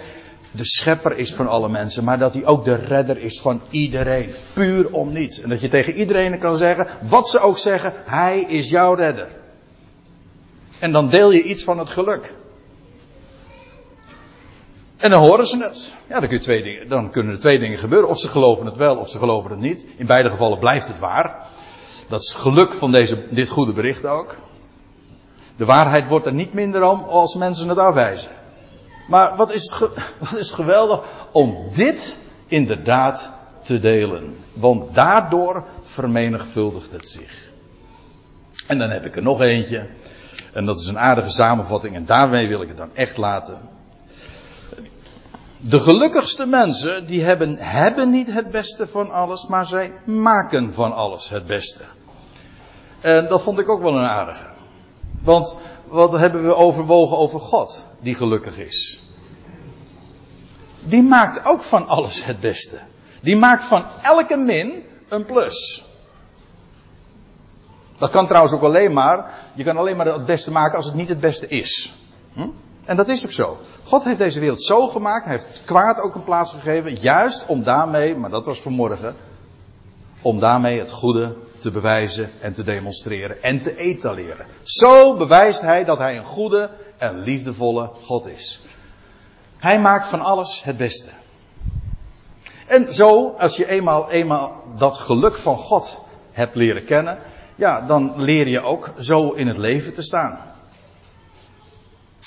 de 0.51 0.65
schepper 0.65 1.17
is 1.17 1.33
van 1.33 1.47
alle 1.47 1.69
mensen, 1.69 2.03
maar 2.03 2.19
dat 2.19 2.33
Hij 2.33 2.45
ook 2.45 2.65
de 2.65 2.75
redder 2.75 3.17
is 3.17 3.41
van 3.41 3.61
iedereen. 3.69 4.31
Puur 4.53 4.93
om 4.93 5.11
niets. 5.11 5.41
En 5.41 5.49
dat 5.49 5.59
je 5.59 5.67
tegen 5.67 5.93
iedereen 5.93 6.39
kan 6.39 6.57
zeggen, 6.57 6.87
wat 7.01 7.29
ze 7.29 7.39
ook 7.39 7.57
zeggen, 7.57 7.93
Hij 8.05 8.41
is 8.41 8.69
jouw 8.69 8.93
redder. 8.93 9.27
En 10.79 10.91
dan 10.91 11.09
deel 11.09 11.31
je 11.31 11.43
iets 11.43 11.63
van 11.63 11.77
het 11.77 11.89
geluk. 11.89 12.33
En 14.97 15.09
dan 15.09 15.21
horen 15.21 15.47
ze 15.47 15.57
het. 15.57 15.95
Ja, 16.09 16.19
dan, 16.19 16.29
kun 16.29 16.39
twee 16.39 16.63
dingen, 16.63 16.87
dan 16.87 17.09
kunnen 17.09 17.33
er 17.33 17.39
twee 17.39 17.59
dingen 17.59 17.77
gebeuren. 17.77 18.09
Of 18.09 18.19
ze 18.19 18.29
geloven 18.29 18.65
het 18.65 18.75
wel, 18.75 18.95
of 18.95 19.09
ze 19.09 19.17
geloven 19.17 19.51
het 19.51 19.59
niet. 19.59 19.85
In 19.97 20.05
beide 20.05 20.29
gevallen 20.29 20.59
blijft 20.59 20.87
het 20.87 20.99
waar. 20.99 21.45
Dat 22.07 22.21
is 22.21 22.29
het 22.29 22.41
geluk 22.41 22.73
van 22.73 22.91
deze, 22.91 23.25
dit 23.29 23.49
goede 23.49 23.73
bericht 23.73 24.05
ook. 24.05 24.35
De 25.55 25.65
waarheid 25.65 26.07
wordt 26.07 26.25
er 26.25 26.33
niet 26.33 26.53
minder 26.53 26.83
om 26.83 27.03
als 27.03 27.35
mensen 27.35 27.69
het 27.69 27.77
afwijzen. 27.77 28.31
Maar 29.07 29.35
wat 29.35 29.51
is 29.51 29.79
wat 30.19 30.33
is 30.33 30.47
het 30.47 30.55
geweldig 30.55 31.01
om 31.31 31.57
dit 31.73 32.15
inderdaad 32.47 33.31
te 33.63 33.79
delen. 33.79 34.35
Want 34.53 34.95
daardoor 34.95 35.65
vermenigvuldigt 35.83 36.91
het 36.91 37.09
zich. 37.09 37.47
En 38.67 38.77
dan 38.77 38.89
heb 38.89 39.05
ik 39.05 39.15
er 39.15 39.21
nog 39.21 39.41
eentje. 39.41 39.87
En 40.53 40.65
dat 40.65 40.79
is 40.79 40.87
een 40.87 40.99
aardige 40.99 41.29
samenvatting. 41.29 41.95
En 41.95 42.05
daarmee 42.05 42.47
wil 42.47 42.61
ik 42.61 42.67
het 42.67 42.77
dan 42.77 42.89
echt 42.93 43.17
laten. 43.17 43.57
De 45.61 45.79
gelukkigste 45.79 46.45
mensen, 46.45 47.05
die 47.05 47.23
hebben, 47.23 47.57
hebben 47.57 48.09
niet 48.09 48.33
het 48.33 48.51
beste 48.51 48.87
van 48.87 49.11
alles, 49.11 49.47
maar 49.47 49.65
zij 49.65 49.91
maken 50.05 50.73
van 50.73 50.93
alles 50.93 51.29
het 51.29 51.45
beste. 51.45 51.83
En 53.01 53.27
dat 53.27 53.41
vond 53.41 53.59
ik 53.59 53.69
ook 53.69 53.81
wel 53.81 53.97
een 53.97 54.07
aardige. 54.07 54.45
Want 55.21 55.57
wat 55.87 56.11
hebben 56.11 56.45
we 56.45 56.55
overwogen 56.55 57.17
over 57.17 57.39
God, 57.39 57.87
die 57.99 58.15
gelukkig 58.15 58.57
is? 58.57 59.01
Die 60.79 61.03
maakt 61.03 61.45
ook 61.45 61.63
van 61.63 61.87
alles 61.87 62.25
het 62.25 62.39
beste. 62.39 62.79
Die 63.21 63.37
maakt 63.37 63.63
van 63.63 63.85
elke 64.01 64.37
min 64.37 64.83
een 65.09 65.25
plus. 65.25 65.85
Dat 67.99 68.09
kan 68.09 68.27
trouwens 68.27 68.53
ook 68.53 68.61
alleen 68.61 68.93
maar, 68.93 69.33
je 69.53 69.63
kan 69.63 69.77
alleen 69.77 69.97
maar 69.97 70.05
het 70.05 70.25
beste 70.25 70.51
maken 70.51 70.77
als 70.77 70.85
het 70.85 70.95
niet 70.95 71.09
het 71.09 71.19
beste 71.19 71.47
is. 71.47 71.93
Hm? 72.33 72.47
En 72.85 72.95
dat 72.95 73.07
is 73.07 73.25
ook 73.25 73.31
zo. 73.31 73.57
God 73.83 74.03
heeft 74.03 74.17
deze 74.17 74.39
wereld 74.39 74.63
zo 74.63 74.87
gemaakt, 74.87 75.25
hij 75.25 75.33
heeft 75.33 75.47
het 75.47 75.61
kwaad 75.65 76.01
ook 76.01 76.15
een 76.15 76.23
plaats 76.23 76.51
gegeven, 76.51 76.95
juist 76.95 77.45
om 77.45 77.63
daarmee, 77.63 78.15
maar 78.15 78.29
dat 78.29 78.45
was 78.45 78.61
vanmorgen, 78.61 79.15
om 80.21 80.39
daarmee 80.39 80.79
het 80.79 80.91
goede 80.91 81.35
te 81.57 81.71
bewijzen 81.71 82.31
en 82.41 82.53
te 82.53 82.63
demonstreren 82.63 83.43
en 83.43 83.61
te 83.61 83.75
etaleren. 83.75 84.45
Zo 84.63 85.17
bewijst 85.17 85.61
hij 85.61 85.83
dat 85.85 85.97
hij 85.97 86.17
een 86.17 86.25
goede 86.25 86.69
en 86.97 87.19
liefdevolle 87.19 87.89
God 88.03 88.27
is. 88.27 88.61
Hij 89.57 89.79
maakt 89.79 90.07
van 90.07 90.19
alles 90.19 90.63
het 90.63 90.77
beste. 90.77 91.09
En 92.67 92.93
zo, 92.93 93.35
als 93.37 93.57
je 93.57 93.67
eenmaal, 93.69 94.09
eenmaal 94.09 94.63
dat 94.77 94.97
geluk 94.97 95.35
van 95.35 95.57
God 95.57 96.01
hebt 96.31 96.55
leren 96.55 96.85
kennen, 96.85 97.19
ja, 97.59 97.81
dan 97.81 98.13
leer 98.15 98.47
je 98.47 98.61
ook 98.61 98.93
zo 98.99 99.31
in 99.31 99.47
het 99.47 99.57
leven 99.57 99.93
te 99.93 100.01
staan 100.01 100.49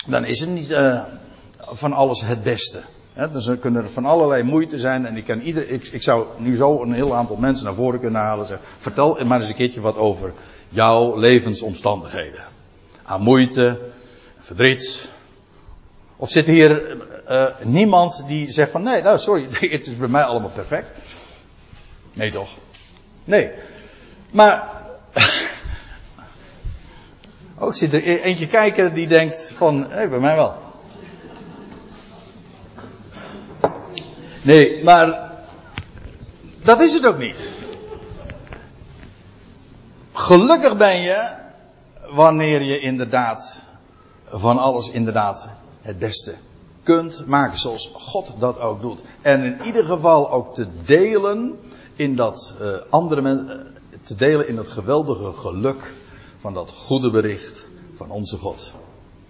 dan 0.07 0.25
is 0.25 0.39
het 0.39 0.49
niet 0.49 0.69
uh, 0.69 1.03
van 1.59 1.93
alles 1.93 2.21
het 2.21 2.43
beste. 2.43 2.81
He, 3.13 3.49
er 3.49 3.57
kunnen 3.57 3.91
van 3.91 4.05
allerlei 4.05 4.43
moeite 4.43 4.79
zijn. 4.79 5.05
En 5.05 5.17
ik, 5.17 5.25
kan 5.25 5.39
ieder, 5.39 5.69
ik, 5.69 5.87
ik 5.87 6.03
zou 6.03 6.27
nu 6.37 6.55
zo 6.55 6.81
een 6.81 6.93
heel 6.93 7.15
aantal 7.15 7.35
mensen 7.35 7.65
naar 7.65 7.73
voren 7.73 7.99
kunnen 7.99 8.21
halen. 8.21 8.45
Zeg, 8.45 8.59
vertel 8.77 9.25
maar 9.25 9.39
eens 9.39 9.49
een 9.49 9.55
keertje 9.55 9.81
wat 9.81 9.97
over 9.97 10.33
jouw 10.69 11.17
levensomstandigheden. 11.17 12.45
Aan 13.03 13.21
moeite, 13.21 13.79
verdriet. 14.39 15.13
Of 16.15 16.29
zit 16.29 16.45
hier 16.45 16.97
uh, 17.29 17.45
niemand 17.63 18.23
die 18.27 18.51
zegt 18.51 18.71
van 18.71 18.83
nee, 18.83 19.01
nou 19.01 19.17
sorry, 19.17 19.47
het 19.77 19.85
is 19.85 19.97
bij 19.97 20.07
mij 20.07 20.23
allemaal 20.23 20.49
perfect. 20.49 20.87
Nee 22.13 22.31
toch? 22.31 22.49
Nee. 23.25 23.51
Maar 24.31 24.72
ook 27.59 27.75
zit 27.75 27.93
er 27.93 28.07
e- 28.07 28.21
eentje 28.21 28.47
kijken 28.47 28.93
die 28.93 29.07
denkt 29.07 29.53
van, 29.57 29.85
hé, 29.89 30.07
bij 30.07 30.19
mij 30.19 30.35
wel. 30.35 30.53
Nee, 34.41 34.83
maar 34.83 35.31
dat 36.63 36.81
is 36.81 36.93
het 36.93 37.05
ook 37.05 37.17
niet. 37.17 37.55
Gelukkig 40.13 40.77
ben 40.77 41.01
je 41.01 41.41
wanneer 42.09 42.61
je 42.61 42.79
inderdaad 42.79 43.67
van 44.29 44.57
alles 44.57 44.89
inderdaad 44.89 45.49
het 45.81 45.99
beste 45.99 46.35
kunt 46.83 47.25
maken 47.25 47.57
zoals 47.57 47.91
God 47.93 48.35
dat 48.39 48.59
ook 48.59 48.81
doet. 48.81 49.03
En 49.21 49.43
in 49.43 49.65
ieder 49.65 49.85
geval 49.85 50.31
ook 50.31 50.55
te 50.55 50.67
delen 50.85 51.59
in 51.95 52.15
dat 52.15 52.55
uh, 52.61 52.67
andere 52.89 53.21
mensen, 53.21 53.75
te 54.01 54.15
delen 54.15 54.47
in 54.47 54.55
dat 54.55 54.69
geweldige 54.69 55.33
geluk 55.33 55.93
van 56.43 56.53
dat 56.53 56.71
goede 56.71 57.11
bericht 57.11 57.69
van 57.91 58.11
onze 58.11 58.37
God. 58.37 58.73